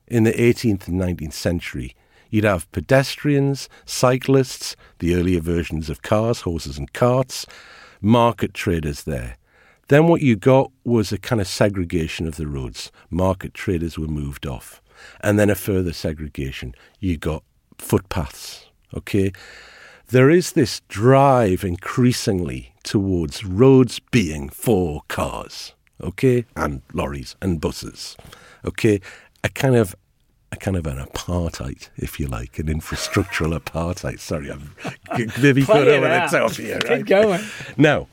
in 0.08 0.24
the 0.24 0.34
18th 0.34 0.88
and 0.88 1.00
19th 1.00 1.34
century. 1.34 1.96
You'd 2.30 2.44
have 2.46 2.72
pedestrians, 2.72 3.70
cyclists, 3.86 4.76
the 5.00 5.16
earlier 5.16 5.40
versions 5.40 5.90
of 5.90 6.02
cars, 6.02 6.42
horses 6.42 6.78
and 6.78 6.92
carts, 6.94 7.46
market 8.02 8.54
traders 8.54 9.04
there. 9.04 9.38
Then 9.90 10.08
what 10.08 10.22
you 10.22 10.36
got 10.36 10.72
was 10.84 11.12
a 11.12 11.18
kind 11.18 11.42
of 11.42 11.48
segregation 11.48 12.28
of 12.28 12.38
the 12.38 12.48
roads. 12.48 12.92
Market 13.10 13.54
traders 13.54 13.98
were 13.98 14.08
moved 14.08 14.46
off. 14.48 14.82
and 15.22 15.38
then 15.40 15.50
a 15.50 15.56
further 15.56 15.94
segregation. 15.94 16.74
You 17.00 17.18
got 17.18 17.44
footpaths, 17.78 18.68
okay? 18.94 19.32
There 20.08 20.30
is 20.30 20.52
this 20.52 20.82
drive 20.88 21.64
increasingly 21.64 22.74
towards 22.84 23.44
roads 23.44 24.00
being 24.12 24.50
for 24.50 25.02
cars, 25.08 25.74
okay, 26.02 26.46
and 26.56 26.82
lorries 26.94 27.36
and 27.42 27.60
buses, 27.60 28.16
okay, 28.66 29.02
a 29.44 29.50
kind 29.50 29.76
of 29.76 29.96
a 30.52 30.56
kind 30.56 30.78
of 30.78 30.86
an 30.86 31.04
apartheid, 31.04 31.90
if 31.98 32.20
you 32.20 32.28
like, 32.28 32.60
an 32.60 32.68
infrastructural 32.68 33.58
apartheid. 33.60 34.20
Sorry, 34.20 34.52
I'm 34.52 34.76
maybe 35.42 35.66
going 35.66 35.88
over 35.88 36.08
the 36.08 36.28
top 36.30 36.52
here. 36.52 36.80
Keep 36.80 37.08
going. 37.08 37.42
Now, 37.76 38.08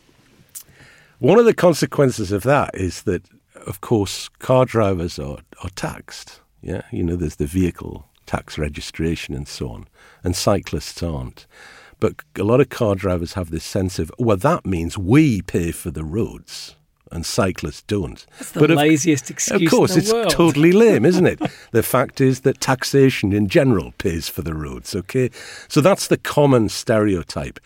one 1.19 1.39
of 1.39 1.45
the 1.45 1.55
consequences 1.55 2.33
of 2.33 2.43
that 2.45 2.75
is 2.75 3.03
that, 3.03 3.23
of 3.67 3.83
course, 3.83 4.29
car 4.39 4.65
drivers 4.65 5.19
are, 5.19 5.39
are 5.63 5.71
taxed. 5.77 6.41
Yeah, 6.63 6.83
you 6.91 7.03
know, 7.03 7.17
there's 7.17 7.37
the 7.37 7.47
vehicle 7.47 8.07
tax 8.25 8.57
registration 8.57 9.35
and 9.35 9.47
so 9.47 9.69
on, 9.69 9.89
and 10.25 10.35
cyclists 10.35 11.03
aren't. 11.03 11.47
But 11.99 12.23
a 12.39 12.45
lot 12.45 12.61
of 12.61 12.71
car 12.71 12.95
drivers 12.95 13.35
have 13.35 13.51
this 13.51 13.65
sense 13.65 13.99
of, 13.99 14.11
well, 14.19 14.39
that 14.39 14.65
means 14.65 14.97
we 14.97 15.43
pay 15.43 15.73
for 15.73 15.91
the 15.91 16.05
roads 16.05 16.77
and 17.11 17.27
cyclists 17.27 17.83
don't. 17.83 18.25
That's 18.39 18.53
the 18.53 18.61
But 18.61 18.71
of- 18.71 18.79
excuse 18.79 19.51
of 19.51 19.63
course, 19.69 19.97
it's 19.97 20.13
world. 20.13 20.31
totally 20.31 20.73
lame, 20.73 21.05
isn't 21.05 21.27
it? 21.27 21.41
the 21.73 21.83
fact 21.83 22.21
is 22.21 22.41
that 22.41 22.61
taxation 22.61 23.33
in 23.33 23.49
general 23.49 23.93
pays 23.99 24.29
for 24.29 24.43
the 24.43 24.55
roads, 24.55 24.95
okay? 24.95 25.31
So 25.69 25.81
that's 25.81 26.07
the 26.07 26.17
common 26.17 26.69
stereotype, 26.69 27.59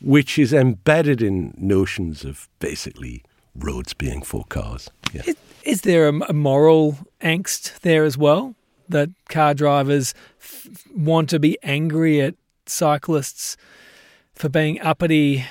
which 0.00 0.38
is 0.38 0.52
embedded 0.52 1.22
in 1.22 1.54
notions 1.56 2.24
of 2.24 2.48
basically 2.58 3.22
roads 3.54 3.94
being 3.94 4.22
for 4.22 4.44
cars. 4.48 4.90
Yeah. 5.12 5.22
Is, 5.26 5.36
is 5.64 5.80
there 5.82 6.08
a, 6.08 6.20
a 6.28 6.32
moral 6.32 6.98
angst 7.20 7.80
there 7.80 8.04
as 8.04 8.16
well 8.18 8.54
that 8.88 9.08
car 9.28 9.54
drivers 9.54 10.14
f- 10.40 10.66
want 10.94 11.28
to 11.30 11.38
be 11.38 11.56
angry 11.62 12.20
at 12.20 12.34
cyclists 12.66 13.56
for 14.34 14.48
being 14.48 14.80
uppity 14.80 15.44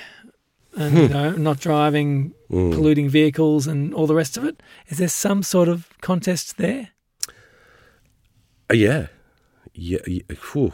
and 0.76 0.96
you 0.96 1.08
know 1.08 1.30
not 1.32 1.58
driving 1.60 2.32
polluting 2.48 3.08
vehicles 3.08 3.66
and 3.66 3.94
all 3.94 4.06
the 4.06 4.14
rest 4.14 4.36
of 4.36 4.44
it? 4.44 4.62
Is 4.88 4.98
there 4.98 5.08
some 5.08 5.42
sort 5.42 5.68
of 5.68 5.88
contest 6.00 6.56
there? 6.56 6.88
Uh, 8.70 8.74
yeah. 8.74 9.06
Yeah. 9.74 9.98
yeah. 10.06 10.22
Whew. 10.52 10.72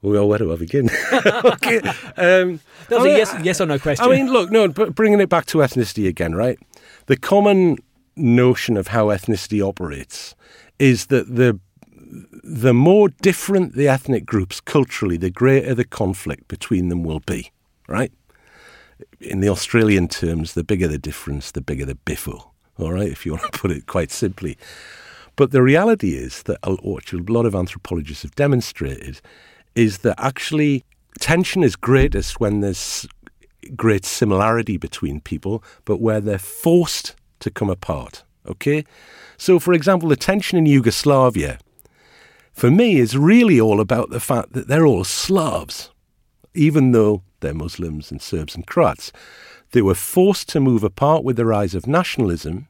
Well, 0.00 0.28
where 0.28 0.38
do 0.38 0.52
I 0.52 0.56
begin? 0.56 0.88
okay. 1.12 1.78
Um, 2.16 2.60
That 2.88 2.98
was 2.98 3.00
I 3.00 3.00
a 3.00 3.04
mean, 3.04 3.16
yes, 3.16 3.34
yes 3.42 3.60
or 3.60 3.66
no 3.66 3.78
question. 3.78 4.06
I 4.06 4.08
mean, 4.08 4.30
look, 4.32 4.50
no, 4.50 4.68
but 4.68 4.94
bringing 4.94 5.20
it 5.20 5.28
back 5.28 5.46
to 5.46 5.58
ethnicity 5.58 6.06
again, 6.06 6.34
right? 6.34 6.58
The 7.06 7.16
common 7.16 7.78
notion 8.16 8.76
of 8.76 8.88
how 8.88 9.06
ethnicity 9.06 9.60
operates 9.66 10.34
is 10.78 11.06
that 11.06 11.34
the 11.34 11.58
the 12.42 12.72
more 12.72 13.08
different 13.22 13.74
the 13.74 13.88
ethnic 13.88 14.24
groups 14.24 14.60
culturally, 14.60 15.16
the 15.16 15.30
greater 15.30 15.74
the 15.74 15.84
conflict 15.84 16.48
between 16.48 16.88
them 16.88 17.02
will 17.02 17.20
be, 17.20 17.50
right? 17.88 18.12
In 19.20 19.40
the 19.40 19.48
Australian 19.48 20.08
terms, 20.08 20.54
the 20.54 20.64
bigger 20.64 20.88
the 20.88 20.98
difference, 20.98 21.50
the 21.50 21.60
bigger 21.60 21.84
the 21.84 21.94
biffle. 21.94 22.50
all 22.78 22.92
right, 22.92 23.08
if 23.08 23.26
you 23.26 23.32
want 23.32 23.52
to 23.52 23.58
put 23.58 23.70
it 23.70 23.86
quite 23.86 24.10
simply. 24.10 24.56
But 25.36 25.52
the 25.52 25.62
reality 25.62 26.14
is 26.14 26.42
that, 26.44 26.58
which 26.82 27.12
a 27.12 27.18
lot 27.18 27.46
of 27.46 27.54
anthropologists 27.54 28.22
have 28.22 28.34
demonstrated, 28.34 29.20
is 29.74 29.98
that 29.98 30.16
actually 30.18 30.84
tension 31.20 31.62
is 31.62 31.76
greatest 31.76 32.40
when 32.40 32.60
there's 32.60 33.06
great 33.76 34.04
similarity 34.04 34.76
between 34.76 35.20
people, 35.20 35.62
but 35.84 36.00
where 36.00 36.20
they're 36.20 36.38
forced 36.38 37.14
to 37.40 37.50
come 37.50 37.70
apart. 37.70 38.24
Okay? 38.46 38.84
So, 39.36 39.58
for 39.58 39.72
example, 39.72 40.08
the 40.08 40.16
tension 40.16 40.58
in 40.58 40.66
Yugoslavia, 40.66 41.58
for 42.52 42.70
me, 42.70 42.98
is 42.98 43.16
really 43.16 43.60
all 43.60 43.80
about 43.80 44.10
the 44.10 44.20
fact 44.20 44.52
that 44.52 44.68
they're 44.68 44.86
all 44.86 45.04
Slavs, 45.04 45.90
even 46.54 46.92
though 46.92 47.22
they're 47.40 47.54
Muslims 47.54 48.10
and 48.10 48.20
Serbs 48.20 48.54
and 48.54 48.66
Croats. 48.66 49.12
They 49.72 49.82
were 49.82 49.94
forced 49.94 50.48
to 50.50 50.60
move 50.60 50.82
apart 50.82 51.24
with 51.24 51.36
the 51.36 51.46
rise 51.46 51.74
of 51.74 51.86
nationalism, 51.86 52.68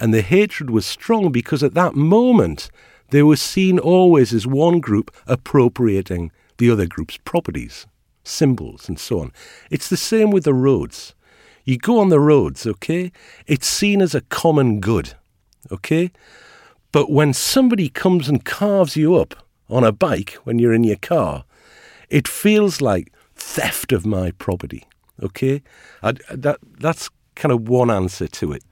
and 0.00 0.12
the 0.12 0.22
hatred 0.22 0.70
was 0.70 0.86
strong 0.86 1.30
because 1.30 1.62
at 1.62 1.74
that 1.74 1.94
moment 1.94 2.70
they 3.10 3.22
were 3.22 3.36
seen 3.36 3.78
always 3.78 4.32
as 4.32 4.46
one 4.46 4.80
group 4.80 5.14
appropriating 5.26 6.32
the 6.58 6.70
other 6.70 6.86
group's 6.86 7.18
properties, 7.18 7.86
symbols, 8.24 8.88
and 8.88 8.98
so 8.98 9.20
on. 9.20 9.32
It's 9.70 9.88
the 9.88 9.96
same 9.96 10.30
with 10.30 10.44
the 10.44 10.54
roads. 10.54 11.14
You 11.64 11.78
go 11.78 12.00
on 12.00 12.08
the 12.08 12.20
roads, 12.20 12.66
okay? 12.66 13.12
It's 13.46 13.66
seen 13.66 14.02
as 14.02 14.14
a 14.14 14.20
common 14.22 14.80
good, 14.80 15.14
okay? 15.70 16.10
But 16.92 17.10
when 17.10 17.32
somebody 17.32 17.88
comes 17.88 18.28
and 18.28 18.44
carves 18.44 18.96
you 18.96 19.14
up 19.16 19.34
on 19.68 19.84
a 19.84 19.92
bike 19.92 20.32
when 20.44 20.58
you're 20.58 20.74
in 20.74 20.84
your 20.84 20.96
car, 20.96 21.44
it 22.08 22.28
feels 22.28 22.80
like 22.80 23.12
theft 23.34 23.92
of 23.92 24.06
my 24.06 24.30
property, 24.32 24.84
okay? 25.22 25.62
I, 26.02 26.12
that, 26.30 26.58
that's 26.78 27.10
kind 27.34 27.52
of 27.52 27.68
one 27.68 27.90
answer 27.90 28.26
to 28.28 28.52
it. 28.52 28.62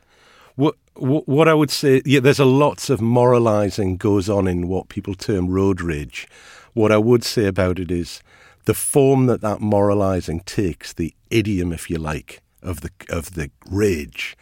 What, 0.54 0.76
what, 0.94 1.48
I 1.48 1.54
would 1.54 1.70
say, 1.70 2.02
yeah, 2.04 2.20
there's 2.20 2.38
a 2.38 2.44
lots 2.44 2.90
of 2.90 3.00
moralising 3.00 3.96
goes 3.96 4.28
on 4.28 4.46
in 4.46 4.68
what 4.68 4.88
people 4.88 5.14
term 5.14 5.48
road 5.48 5.80
rage. 5.80 6.28
What 6.74 6.92
I 6.92 6.98
would 6.98 7.24
say 7.24 7.46
about 7.46 7.78
it 7.78 7.90
is 7.90 8.22
the 8.64 8.74
form 8.74 9.26
that 9.26 9.40
that 9.40 9.60
moralising 9.60 10.40
takes, 10.40 10.92
the 10.92 11.14
idiom, 11.30 11.72
if 11.72 11.90
you 11.90 11.98
like, 11.98 12.42
of 12.62 12.82
the 12.82 12.90
of 13.08 13.34
the 13.34 13.50
rage, 13.68 14.36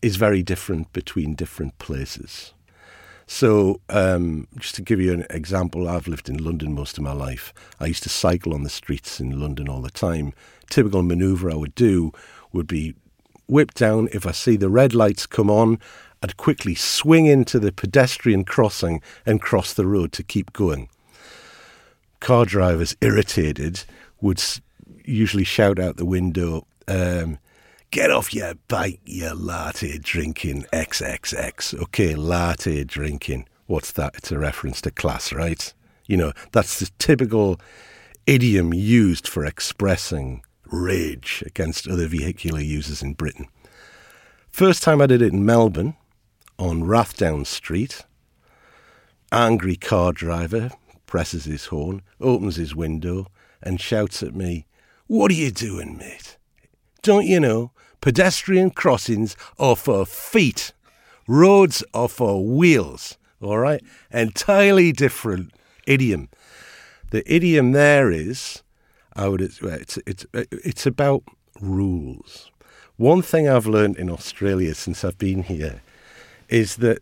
is 0.00 0.16
very 0.16 0.42
different 0.42 0.92
between 0.92 1.34
different 1.34 1.78
places. 1.78 2.54
So, 3.30 3.82
um, 3.90 4.48
just 4.58 4.74
to 4.76 4.82
give 4.82 5.02
you 5.02 5.12
an 5.12 5.26
example, 5.28 5.86
I've 5.86 6.08
lived 6.08 6.30
in 6.30 6.42
London 6.42 6.74
most 6.74 6.96
of 6.96 7.04
my 7.04 7.12
life. 7.12 7.52
I 7.78 7.84
used 7.84 8.02
to 8.04 8.08
cycle 8.08 8.54
on 8.54 8.62
the 8.62 8.70
streets 8.70 9.20
in 9.20 9.38
London 9.38 9.68
all 9.68 9.82
the 9.82 9.90
time. 9.90 10.32
Typical 10.70 11.02
manoeuvre 11.02 11.52
I 11.52 11.54
would 11.54 11.74
do 11.74 12.10
would 12.54 12.66
be 12.66 12.94
whip 13.46 13.74
down. 13.74 14.08
If 14.12 14.26
I 14.26 14.32
see 14.32 14.56
the 14.56 14.70
red 14.70 14.94
lights 14.94 15.26
come 15.26 15.50
on, 15.50 15.78
I'd 16.22 16.38
quickly 16.38 16.74
swing 16.74 17.26
into 17.26 17.60
the 17.60 17.70
pedestrian 17.70 18.44
crossing 18.44 19.02
and 19.26 19.42
cross 19.42 19.74
the 19.74 19.86
road 19.86 20.10
to 20.12 20.22
keep 20.22 20.54
going. 20.54 20.88
Car 22.20 22.46
drivers, 22.46 22.96
irritated, 23.02 23.84
would 24.22 24.42
usually 25.04 25.44
shout 25.44 25.78
out 25.78 25.98
the 25.98 26.06
window, 26.06 26.66
um, 26.88 27.38
Get 27.90 28.10
off 28.10 28.34
your 28.34 28.52
bike, 28.68 29.00
you 29.06 29.32
latte 29.32 29.96
drinking 29.96 30.66
XXX. 30.74 31.80
Okay, 31.84 32.14
latte 32.14 32.84
drinking. 32.84 33.48
What's 33.66 33.92
that? 33.92 34.14
It's 34.16 34.30
a 34.30 34.38
reference 34.38 34.82
to 34.82 34.90
class, 34.90 35.32
right? 35.32 35.72
You 36.06 36.18
know, 36.18 36.32
that's 36.52 36.80
the 36.80 36.90
typical 36.98 37.58
idiom 38.26 38.74
used 38.74 39.26
for 39.26 39.46
expressing 39.46 40.42
rage 40.66 41.42
against 41.46 41.88
other 41.88 42.06
vehicular 42.06 42.60
users 42.60 43.02
in 43.02 43.14
Britain. 43.14 43.48
First 44.50 44.82
time 44.82 45.00
I 45.00 45.06
did 45.06 45.22
it 45.22 45.32
in 45.32 45.46
Melbourne 45.46 45.96
on 46.58 46.82
Rathdown 46.82 47.46
Street. 47.46 48.04
Angry 49.32 49.76
car 49.76 50.12
driver 50.12 50.72
presses 51.06 51.46
his 51.46 51.66
horn, 51.66 52.02
opens 52.20 52.56
his 52.56 52.76
window, 52.76 53.28
and 53.62 53.80
shouts 53.80 54.22
at 54.22 54.34
me, 54.34 54.66
What 55.06 55.30
are 55.30 55.34
you 55.34 55.50
doing, 55.50 55.96
mate? 55.96 56.36
Don't 57.02 57.26
you 57.26 57.40
know, 57.40 57.72
pedestrian 58.00 58.70
crossings 58.70 59.36
are 59.58 59.76
for 59.76 60.06
feet, 60.06 60.72
roads 61.26 61.82
are 61.94 62.08
for 62.08 62.44
wheels, 62.44 63.18
all 63.40 63.58
right? 63.58 63.82
Entirely 64.10 64.92
different 64.92 65.52
idiom. 65.86 66.28
The 67.10 67.22
idiom 67.32 67.72
there 67.72 68.10
is, 68.10 68.62
I 69.14 69.28
would, 69.28 69.40
it's, 69.40 69.98
it's, 70.06 70.26
it's 70.32 70.86
about 70.86 71.22
rules. 71.60 72.50
One 72.96 73.22
thing 73.22 73.48
I've 73.48 73.66
learned 73.66 73.96
in 73.96 74.10
Australia 74.10 74.74
since 74.74 75.04
I've 75.04 75.18
been 75.18 75.44
here 75.44 75.80
is 76.48 76.76
that, 76.76 76.98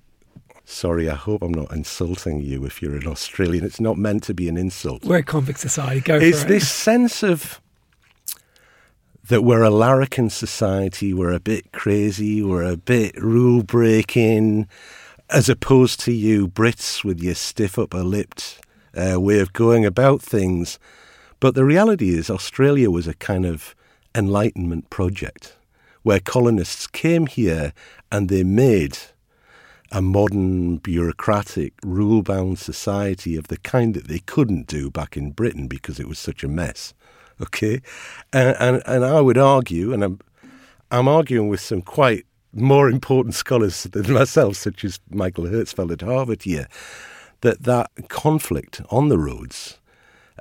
sorry, 0.65 1.09
I 1.09 1.15
hope 1.15 1.43
I'm 1.43 1.55
not 1.55 1.73
insulting 1.73 2.41
you 2.41 2.65
if 2.65 2.83
you're 2.83 2.97
an 2.97 3.07
Australian. 3.07 3.65
It's 3.65 3.81
not 3.81 3.97
meant 3.97 4.23
to 4.25 4.35
be 4.35 4.49
an 4.49 4.57
insult 4.57 5.05
We're 5.05 5.19
a 5.19 5.23
convict 5.23 5.59
society. 5.61 6.01
Go 6.01 6.17
is 6.17 6.45
this 6.45 6.71
sense 6.71 7.23
of 7.23 7.61
that 9.29 9.43
we're 9.43 9.63
a 9.63 9.71
larrikin 9.71 10.31
society, 10.31 11.13
we're 11.13 11.33
a 11.33 11.41
bit 11.41 11.73
crazy, 11.73 12.43
we're 12.43 12.63
a 12.63 12.77
bit 12.77 13.21
rule 13.21 13.63
breaking, 13.63 14.69
as 15.31 15.49
opposed 15.49 15.99
to 16.01 16.13
you 16.13 16.47
Brits 16.47 17.03
with 17.03 17.21
your 17.21 17.35
stiff 17.35 17.77
upper 17.79 18.05
lipped 18.05 18.61
uh, 18.95 19.21
way 19.21 19.41
of 19.41 19.53
going 19.53 19.85
about 19.85 20.23
things. 20.23 20.79
But 21.41 21.57
the 21.57 21.65
reality 21.65 22.15
is, 22.15 22.31
Australia 22.31 22.89
was 22.91 23.09
a 23.09 23.15
kind 23.15 23.45
of 23.45 23.75
enlightenment 24.15 24.91
project 24.91 25.57
where 26.05 26.21
colonists 26.21 26.87
came 26.87 27.27
here 27.27 27.73
and 28.13 28.29
they 28.29 28.45
made 28.45 28.97
a 29.91 30.01
modern, 30.01 30.77
bureaucratic, 30.77 31.73
rule 31.83 32.23
bound 32.23 32.61
society 32.61 33.37
of 33.37 33.49
the 33.49 33.57
kind 33.59 33.95
that 33.95 34.07
they 34.07 34.21
couldn't 34.21 34.69
do 34.69 34.89
back 34.89 35.17
in 35.17 35.33
Britain 35.33 35.67
because 35.67 35.99
it 35.99 36.09
was 36.09 36.19
such 36.19 36.45
a 36.45 36.49
mess. 36.49 36.95
Okay? 37.43 37.83
And, 38.33 38.57
and, 38.59 38.83
and 38.87 39.05
I 39.05 39.21
would 39.21 39.37
argue, 39.37 39.93
and 39.93 40.03
I'm, 40.03 40.21
I'm 40.91 41.07
arguing 41.07 41.49
with 41.49 41.61
some 41.61 41.83
quite 41.83 42.25
more 42.53 42.89
important 42.89 43.35
scholars 43.35 43.85
than 43.85 44.13
myself, 44.13 44.57
such 44.57 44.85
as 44.85 44.99
Michael 45.11 45.45
Herzfeld 45.45 45.93
at 45.93 46.01
Harvard 46.01 46.43
here, 46.45 46.67
that 47.43 47.65
that 47.65 47.91
conflict 48.09 48.81
on 48.91 49.09
the 49.09 49.19
roads, 49.19 49.79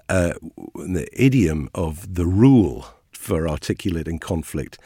uh, 0.08 0.34
the 0.76 1.08
idiom 1.12 1.70
of 1.76 2.16
the 2.16 2.26
rule 2.26 2.88
for 3.12 3.48
articulating 3.48 4.20
conflict, 4.20 4.80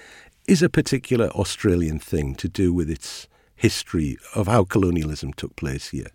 is 0.47 0.63
a 0.63 0.69
particular 0.69 1.27
Australian 1.29 1.99
thing 1.99 2.33
to 2.35 2.49
do 2.49 2.73
with 2.73 2.89
its 2.89 3.27
history 3.55 4.17
of 4.33 4.47
how 4.47 4.63
colonialism 4.63 5.33
took 5.33 5.55
place 5.55 5.89
here. 5.89 6.07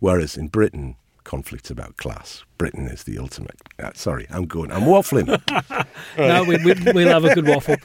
Whereas 0.00 0.36
in 0.36 0.48
Britain, 0.48 0.96
conflict's 1.28 1.70
about 1.70 1.98
class. 1.98 2.42
Britain 2.56 2.86
is 2.86 3.04
the 3.04 3.18
ultimate. 3.18 3.60
Uh, 3.78 3.90
sorry, 3.94 4.26
I'm 4.30 4.46
going. 4.46 4.72
I'm 4.72 4.84
waffling. 4.84 5.28
no, 6.18 6.42
we, 6.44 6.56
we, 6.64 6.92
we 6.92 7.04
love 7.04 7.26
a 7.26 7.34
good 7.34 7.46
waffle. 7.46 7.76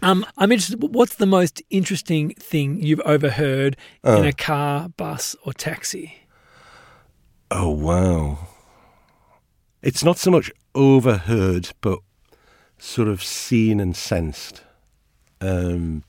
Um, 0.00 0.24
I'm 0.38 0.52
interested. 0.52 0.80
What's 0.80 1.16
the 1.16 1.26
most 1.26 1.60
interesting 1.70 2.30
thing 2.34 2.80
you've 2.80 3.00
overheard 3.00 3.76
uh. 4.04 4.18
in 4.18 4.26
a 4.26 4.32
car, 4.32 4.88
bus, 4.90 5.34
or 5.44 5.52
taxi? 5.52 6.20
Oh 7.50 7.70
wow! 7.70 8.46
It's 9.82 10.04
not 10.04 10.16
so 10.16 10.30
much 10.30 10.52
overheard, 10.74 11.70
but 11.80 11.98
sort 12.78 13.08
of 13.08 13.24
seen 13.24 13.80
and 13.80 13.96
sensed. 13.96 14.62
Um, 15.40 16.04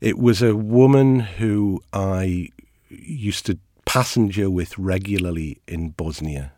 it 0.00 0.16
was 0.16 0.40
a 0.40 0.56
woman 0.56 1.20
who 1.20 1.82
I 1.92 2.48
used 2.88 3.44
to 3.46 3.58
passenger 3.92 4.48
with 4.48 4.78
regularly 4.78 5.60
in 5.68 5.90
Bosnia, 5.90 6.54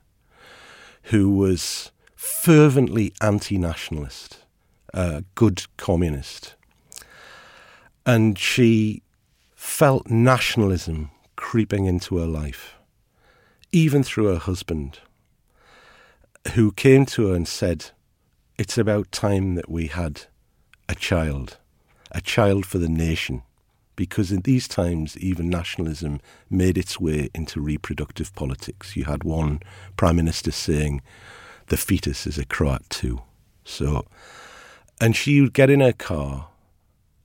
who 1.11 1.29
was 1.31 1.91
fervently 2.15 3.13
anti 3.21 3.59
nationalist, 3.59 4.39
a 4.93 4.99
uh, 4.99 5.21
good 5.35 5.65
communist. 5.77 6.55
And 8.07 8.39
she 8.39 9.03
felt 9.57 10.09
nationalism 10.09 11.11
creeping 11.35 11.87
into 11.87 12.19
her 12.19 12.27
life, 12.27 12.77
even 13.73 14.05
through 14.05 14.27
her 14.27 14.39
husband, 14.39 15.01
who 16.53 16.71
came 16.71 17.05
to 17.07 17.31
her 17.31 17.35
and 17.35 17.49
said, 17.49 17.87
It's 18.59 18.79
about 18.79 19.11
time 19.11 19.57
that 19.57 19.69
we 19.69 19.89
had 19.89 20.27
a 20.89 20.95
child 20.95 21.59
a 22.13 22.21
child 22.21 22.65
for 22.65 22.79
the 22.79 22.89
nation, 22.89 23.43
because 23.97 24.33
in 24.33 24.41
these 24.43 24.67
times, 24.69 25.17
even 25.19 25.49
nationalism 25.49 26.21
made 26.51 26.77
its 26.77 26.99
way 26.99 27.31
into 27.35 27.61
reproductive 27.61 28.35
politics. 28.35 28.97
You 28.97 29.05
had 29.05 29.25
one 29.25 29.61
prime 29.97 30.17
minister 30.17 30.51
saying, 30.51 31.03
the 31.69 31.77
fetus 31.77 32.27
is 32.27 32.39
a 32.39 32.45
Croat 32.45 32.89
too. 32.91 33.23
So, 33.65 34.05
and 35.01 35.17
she 35.17 35.41
would 35.41 35.55
get 35.55 35.71
in 35.71 35.81
her 35.81 35.93
car 35.93 36.49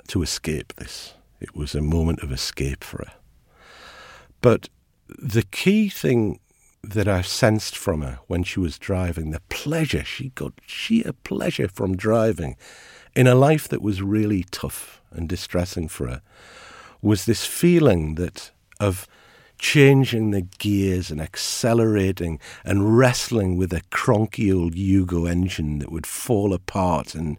to 0.08 0.22
escape 0.22 0.74
this. 0.76 1.14
It 1.40 1.56
was 1.56 1.76
a 1.76 1.82
moment 1.82 2.22
of 2.22 2.32
escape 2.32 2.84
for 2.84 3.00
her. 3.00 3.14
But 4.42 4.70
the 5.08 5.44
key 5.44 5.90
thing 5.90 6.40
that 6.84 7.08
I 7.08 7.22
sensed 7.22 7.78
from 7.78 8.02
her 8.02 8.20
when 8.28 8.44
she 8.44 8.60
was 8.60 8.80
driving, 8.80 9.32
the 9.32 9.42
pleasure, 9.50 10.04
she 10.04 10.30
got 10.30 10.54
sheer 10.66 11.12
pleasure 11.24 11.68
from 11.68 11.98
driving, 11.98 12.56
in 13.16 13.28
a 13.28 13.36
life 13.36 13.68
that 13.68 13.82
was 13.82 14.02
really 14.02 14.44
tough 14.52 15.02
and 15.12 15.28
distressing 15.28 15.88
for 15.88 16.08
her 16.08 16.22
was 17.02 17.26
this 17.26 17.46
feeling 17.46 18.16
that 18.16 18.52
of 18.80 19.08
changing 19.58 20.32
the 20.32 20.42
gears 20.42 21.12
and 21.12 21.22
accelerating 21.22 22.40
and 22.64 22.98
wrestling 22.98 23.58
with 23.58 23.74
a 23.74 23.82
cronky 23.92 24.54
old 24.54 24.74
Yugo 24.74 25.30
engine 25.30 25.80
that 25.80 25.92
would 25.92 26.08
fall 26.08 26.54
apart 26.54 27.14
and 27.14 27.38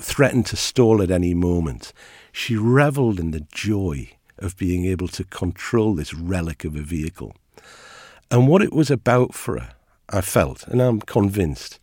threaten 0.00 0.44
to 0.44 0.56
stall 0.56 1.02
at 1.02 1.10
any 1.10 1.34
moment. 1.34 1.92
She 2.32 2.56
revelled 2.56 3.18
in 3.18 3.32
the 3.32 3.46
joy 3.52 4.10
of 4.38 4.56
being 4.56 4.84
able 4.84 5.08
to 5.08 5.24
control 5.24 5.94
this 5.94 6.14
relic 6.14 6.64
of 6.64 6.76
a 6.76 6.82
vehicle. 6.82 7.34
And 8.30 8.46
what 8.46 8.62
it 8.62 8.72
was 8.72 8.90
about 8.90 9.34
for 9.34 9.58
her, 9.58 9.70
I 10.08 10.20
felt, 10.20 10.66
and 10.68 10.80
I'm 10.80 11.00
convinced, 11.00 11.80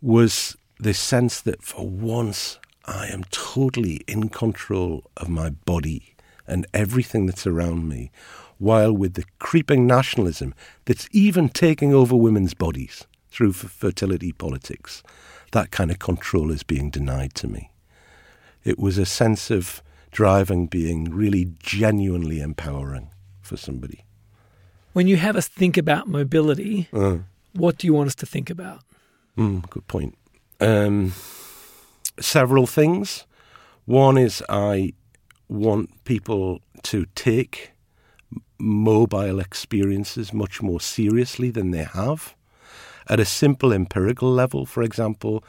was 0.00 0.56
this 0.84 0.98
sense 0.98 1.40
that 1.40 1.62
for 1.62 1.88
once 1.88 2.58
I 2.84 3.06
am 3.06 3.24
totally 3.30 4.02
in 4.06 4.28
control 4.28 5.02
of 5.16 5.30
my 5.30 5.48
body 5.48 6.14
and 6.46 6.66
everything 6.74 7.24
that's 7.24 7.46
around 7.46 7.88
me, 7.88 8.10
while 8.58 8.92
with 8.92 9.14
the 9.14 9.24
creeping 9.38 9.86
nationalism 9.86 10.54
that's 10.84 11.08
even 11.10 11.48
taking 11.48 11.94
over 11.94 12.14
women's 12.14 12.52
bodies 12.52 13.06
through 13.30 13.50
f- 13.50 13.56
fertility 13.56 14.30
politics, 14.32 15.02
that 15.52 15.70
kind 15.70 15.90
of 15.90 15.98
control 15.98 16.50
is 16.50 16.62
being 16.62 16.90
denied 16.90 17.34
to 17.36 17.48
me. 17.48 17.70
It 18.62 18.78
was 18.78 18.98
a 18.98 19.06
sense 19.06 19.50
of 19.50 19.82
driving 20.10 20.66
being 20.66 21.10
really 21.10 21.46
genuinely 21.60 22.40
empowering 22.40 23.10
for 23.40 23.56
somebody. 23.56 24.04
When 24.92 25.06
you 25.06 25.16
have 25.16 25.34
us 25.34 25.48
think 25.48 25.78
about 25.78 26.08
mobility, 26.08 26.88
uh, 26.92 27.18
what 27.54 27.78
do 27.78 27.86
you 27.86 27.94
want 27.94 28.08
us 28.08 28.14
to 28.16 28.26
think 28.26 28.50
about? 28.50 28.82
Mm, 29.38 29.68
good 29.70 29.88
point 29.88 30.14
um, 30.60 31.12
several 32.20 32.66
things. 32.66 33.26
One 33.84 34.16
is 34.16 34.42
I 34.48 34.94
want 35.48 36.04
people 36.04 36.60
to 36.84 37.06
take 37.14 37.72
mobile 38.58 39.40
experiences 39.40 40.32
much 40.32 40.62
more 40.62 40.80
seriously 40.80 41.50
than 41.50 41.70
they 41.70 41.84
have. 41.84 42.34
At 43.08 43.20
a 43.20 43.24
simple 43.24 43.72
empirical 43.72 44.30
level, 44.30 44.64
for 44.64 44.82
example, 44.82 45.44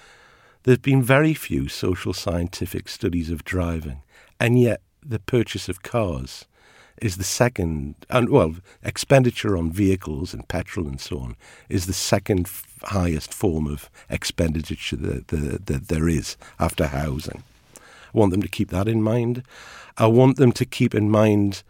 there's 0.63 0.79
been 0.79 1.01
very 1.01 1.33
few 1.33 1.69
social 1.69 2.13
scientific 2.13 2.89
studies 2.89 3.29
of 3.29 3.45
driving, 3.45 4.01
and 4.39 4.59
yet 4.59 4.81
the 5.05 5.19
purchase 5.19 5.69
of 5.69 5.83
cars 5.83 6.45
is 7.01 7.17
the 7.17 7.23
second, 7.23 7.95
and 8.09 8.29
well, 8.29 8.55
expenditure 8.83 9.57
on 9.57 9.71
vehicles 9.71 10.33
and 10.33 10.47
petrol 10.47 10.87
and 10.87 10.99
so 10.99 11.19
on 11.19 11.35
is 11.69 11.85
the 11.85 11.93
second 11.93 12.47
f- 12.47 12.63
highest 12.83 13.33
form 13.33 13.67
of 13.67 13.89
expenditure 14.09 14.95
that, 14.95 15.27
that, 15.27 15.65
that 15.65 15.87
there 15.87 16.07
is 16.07 16.37
after 16.59 16.87
housing. 16.87 17.43
I 17.75 18.17
want 18.17 18.31
them 18.31 18.41
to 18.41 18.47
keep 18.47 18.69
that 18.69 18.87
in 18.87 19.01
mind. 19.01 19.43
I 19.97 20.07
want 20.07 20.37
them 20.37 20.51
to 20.53 20.65
keep 20.65 20.95
in 20.95 21.09
mind 21.09 21.63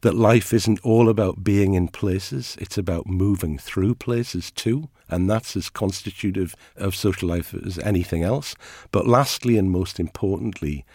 that 0.00 0.14
life 0.14 0.54
isn't 0.54 0.80
all 0.82 1.08
about 1.08 1.44
being 1.44 1.74
in 1.74 1.88
places, 1.88 2.56
it's 2.58 2.78
about 2.78 3.06
moving 3.06 3.58
through 3.58 3.94
places 3.94 4.50
too, 4.50 4.88
and 5.10 5.28
that's 5.28 5.56
as 5.56 5.68
constitutive 5.68 6.54
of 6.76 6.94
social 6.94 7.28
life 7.28 7.52
as 7.54 7.78
anything 7.80 8.22
else. 8.22 8.54
But 8.92 9.06
lastly, 9.06 9.58
and 9.58 9.70
most 9.70 10.00
importantly, 10.00 10.86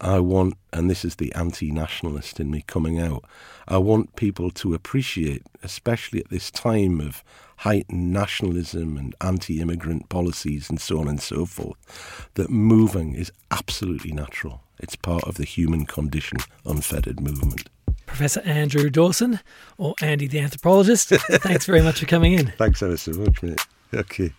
I 0.00 0.20
want, 0.20 0.54
and 0.72 0.90
this 0.90 1.04
is 1.04 1.16
the 1.16 1.34
anti 1.34 1.70
nationalist 1.70 2.40
in 2.40 2.50
me 2.50 2.64
coming 2.66 3.00
out, 3.00 3.24
I 3.66 3.78
want 3.78 4.16
people 4.16 4.50
to 4.50 4.74
appreciate, 4.74 5.42
especially 5.62 6.20
at 6.20 6.30
this 6.30 6.50
time 6.50 7.00
of 7.00 7.24
heightened 7.58 8.12
nationalism 8.12 8.96
and 8.96 9.14
anti 9.20 9.60
immigrant 9.60 10.08
policies 10.08 10.68
and 10.68 10.80
so 10.80 10.98
on 10.98 11.08
and 11.08 11.20
so 11.20 11.46
forth, 11.46 12.28
that 12.34 12.50
moving 12.50 13.14
is 13.14 13.32
absolutely 13.50 14.12
natural. 14.12 14.60
It's 14.78 14.96
part 14.96 15.24
of 15.24 15.36
the 15.36 15.44
human 15.44 15.86
condition, 15.86 16.38
unfettered 16.66 17.20
movement. 17.20 17.68
Professor 18.06 18.40
Andrew 18.42 18.90
Dawson, 18.90 19.40
or 19.78 19.94
Andy 20.02 20.26
the 20.26 20.40
anthropologist, 20.40 21.08
thanks 21.08 21.66
very 21.66 21.80
much 21.80 22.00
for 22.00 22.06
coming 22.06 22.34
in. 22.34 22.46
Thanks 22.58 22.82
ever 22.82 22.96
so 22.96 23.12
much, 23.12 23.42
mate. 23.42 23.66
Okay. 23.92 24.32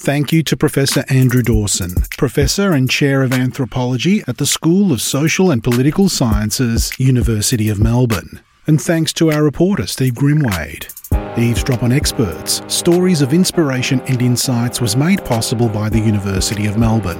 Thank 0.00 0.32
you 0.32 0.44
to 0.44 0.56
Professor 0.56 1.04
Andrew 1.08 1.42
Dawson, 1.42 1.92
Professor 2.16 2.72
and 2.72 2.88
Chair 2.88 3.22
of 3.22 3.32
Anthropology 3.32 4.22
at 4.28 4.38
the 4.38 4.46
School 4.46 4.92
of 4.92 5.02
Social 5.02 5.50
and 5.50 5.62
Political 5.62 6.08
Sciences, 6.08 6.92
University 6.98 7.68
of 7.68 7.80
Melbourne. 7.80 8.40
And 8.66 8.80
thanks 8.80 9.12
to 9.14 9.32
our 9.32 9.42
reporter, 9.42 9.88
Steve 9.88 10.14
Grimwade. 10.14 10.88
Eavesdrop 11.36 11.82
on 11.82 11.90
Experts 11.90 12.62
Stories 12.68 13.20
of 13.22 13.32
Inspiration 13.32 14.00
and 14.02 14.22
Insights 14.22 14.80
was 14.80 14.96
made 14.96 15.24
possible 15.24 15.68
by 15.68 15.88
the 15.88 16.00
University 16.00 16.66
of 16.66 16.78
Melbourne. 16.78 17.18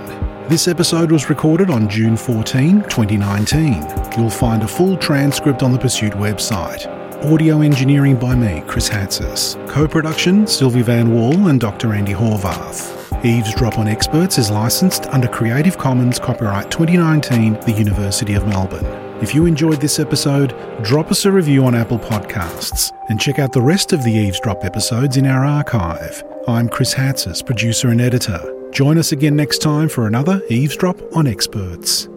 This 0.49 0.69
episode 0.69 1.11
was 1.11 1.29
recorded 1.29 1.71
on 1.71 1.91
June 1.91 2.17
14, 2.17 2.85
2019. 2.85 3.87
You'll 4.17 4.31
find 4.31 4.63
a 4.63 4.69
full 4.69 4.97
transcript 4.97 5.63
on 5.63 5.73
the 5.73 5.79
Pursuit 5.79 6.13
website. 6.13 6.98
Audio 7.23 7.63
engineering 7.63 8.15
by 8.17 8.33
me, 8.37 8.63
Chris 8.69 8.89
Hatzis. 8.89 9.57
Co 9.69 9.89
production, 9.89 10.45
Silvi 10.45 10.85
Vann-Wall 10.85 11.49
and 11.49 11.61
Dr. 11.61 11.89
Andi 11.89 12.15
Horvath. 12.15 13.25
Eavesdrop 13.25 13.77
on 13.77 13.89
Experts 13.89 14.39
is 14.39 14.53
licensed 14.53 15.07
under 15.07 15.27
Creative 15.27 15.77
Commons 15.77 16.21
Copyright 16.21 16.71
2019, 16.71 17.55
the 17.55 17.73
University 17.73 18.35
of 18.35 18.47
Melbourne. 18.47 18.87
If 19.21 19.35
you 19.35 19.47
enjoyed 19.47 19.81
this 19.81 19.99
episode, 19.99 20.55
drop 20.85 21.11
us 21.11 21.25
a 21.25 21.33
review 21.33 21.65
on 21.65 21.75
Apple 21.75 21.99
Podcasts 21.99 22.93
and 23.09 23.21
check 23.21 23.41
out 23.41 23.53
the 23.53 23.63
rest 23.63 23.93
of 23.93 24.05
the 24.05 24.13
Eavesdrop 24.13 24.65
episodes 24.65 25.17
in 25.17 25.27
our 25.27 25.45
archive. 25.45 26.23
I'm 26.47 26.69
Chris 26.69 26.95
Hatzis, 26.95 27.45
producer 27.45 27.89
and 27.89 28.01
editor. 28.01 28.41
Join 28.71 28.97
us 28.97 29.11
again 29.11 29.35
next 29.35 29.59
time 29.59 29.89
for 29.89 30.07
another 30.07 30.41
Eavesdrop 30.51 31.01
on 31.17 31.27
Experts. 31.27 32.09